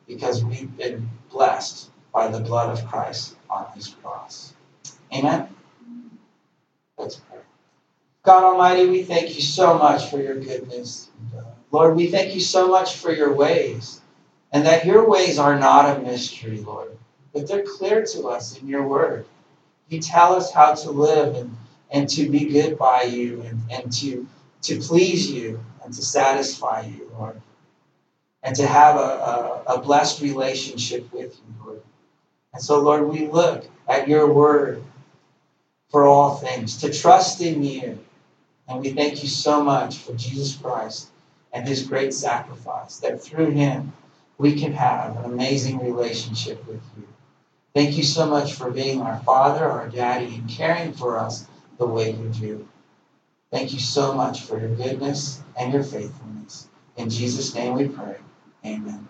because 0.07 0.45
we've 0.45 0.77
been 0.77 1.09
blessed 1.31 1.91
by 2.13 2.29
the 2.29 2.41
blood 2.41 2.77
of 2.77 2.87
Christ 2.89 3.37
on 3.49 3.67
His 3.75 3.89
cross. 3.89 4.55
Amen. 5.13 5.49
Let's 6.99 7.17
pray. 7.17 7.39
God 8.23 8.45
Almighty, 8.45 8.89
we 8.89 9.03
thank 9.03 9.35
you 9.35 9.43
so 9.43 9.79
much 9.79 10.11
for 10.11 10.21
your 10.21 10.37
goodness. 10.37 11.09
Lord, 11.71 11.97
we 11.97 12.09
thank 12.09 12.35
you 12.35 12.41
so 12.41 12.69
much 12.69 12.97
for 12.97 13.13
your 13.13 13.33
ways, 13.33 14.01
and 14.53 14.67
that 14.67 14.85
your 14.85 15.09
ways 15.09 15.39
are 15.39 15.59
not 15.59 15.97
a 15.97 16.03
mystery, 16.03 16.61
Lord, 16.61 16.97
but 17.33 17.49
they're 17.49 17.63
clear 17.63 18.05
to 18.05 18.29
us 18.29 18.59
in 18.59 18.69
your 18.69 18.87
word. 18.87 19.25
You 19.89 20.01
tell 20.01 20.35
us 20.35 20.53
how 20.53 20.75
to 20.75 20.91
live 20.91 21.37
and, 21.37 21.57
and 21.91 22.09
to 22.11 22.29
be 22.29 22.47
good 22.47 22.77
by 22.77 23.03
you 23.03 23.43
and, 23.43 23.61
and 23.71 23.93
to, 23.95 24.27
to 24.63 24.81
please 24.81 25.31
you 25.31 25.65
and 25.85 25.95
to 25.95 26.03
satisfy 26.03 26.83
you, 26.83 27.11
Lord, 27.19 27.41
and 28.43 28.57
to 28.57 28.67
have 28.67 28.97
a, 28.97 28.99
a, 28.99 29.63
a 29.75 29.81
blessed 29.81 30.23
relationship 30.23 31.13
with 31.13 31.37
you, 31.37 31.65
Lord. 31.65 31.83
And 32.53 32.63
so, 32.63 32.81
Lord, 32.81 33.09
we 33.09 33.27
look 33.27 33.67
at 33.89 34.09
your 34.09 34.33
word 34.33 34.83
for 35.91 36.07
all 36.07 36.37
things, 36.37 36.79
to 36.79 36.93
trust 36.93 37.41
in 37.41 37.63
you. 37.63 37.99
And 38.69 38.81
we 38.81 38.93
thank 38.93 39.23
you 39.23 39.29
so 39.29 39.63
much 39.63 39.99
for 39.99 40.15
Jesus 40.15 40.57
Christ 40.57 41.09
and 41.53 41.67
his 41.67 41.87
great 41.87 42.15
sacrifice, 42.15 42.99
that 42.99 43.21
through 43.21 43.51
him 43.51 43.93
we 44.39 44.59
can 44.59 44.73
have 44.73 45.17
an 45.17 45.25
amazing 45.25 45.79
relationship 45.79 46.65
with 46.67 46.81
you. 46.97 47.09
Thank 47.75 47.97
you 47.97 48.05
so 48.05 48.27
much 48.27 48.55
for 48.55 48.71
being 48.71 49.01
our 49.01 49.19
Father, 49.21 49.65
our 49.69 49.89
Daddy, 49.89 50.37
and 50.37 50.49
caring 50.49 50.93
for 50.93 51.19
us 51.19 51.47
the 51.79 51.87
way 51.87 52.13
you 52.13 52.29
do. 52.29 52.69
Thank 53.51 53.73
you 53.73 53.81
so 53.81 54.13
much 54.13 54.43
for 54.43 54.59
your 54.61 54.75
goodness 54.75 55.43
and 55.59 55.73
your 55.73 55.83
faithfulness. 55.83 56.69
In 56.97 57.11
Jesus' 57.11 57.55
name 57.55 57.75
we 57.75 57.89
pray. 57.89 58.17
Amen. 58.65 59.09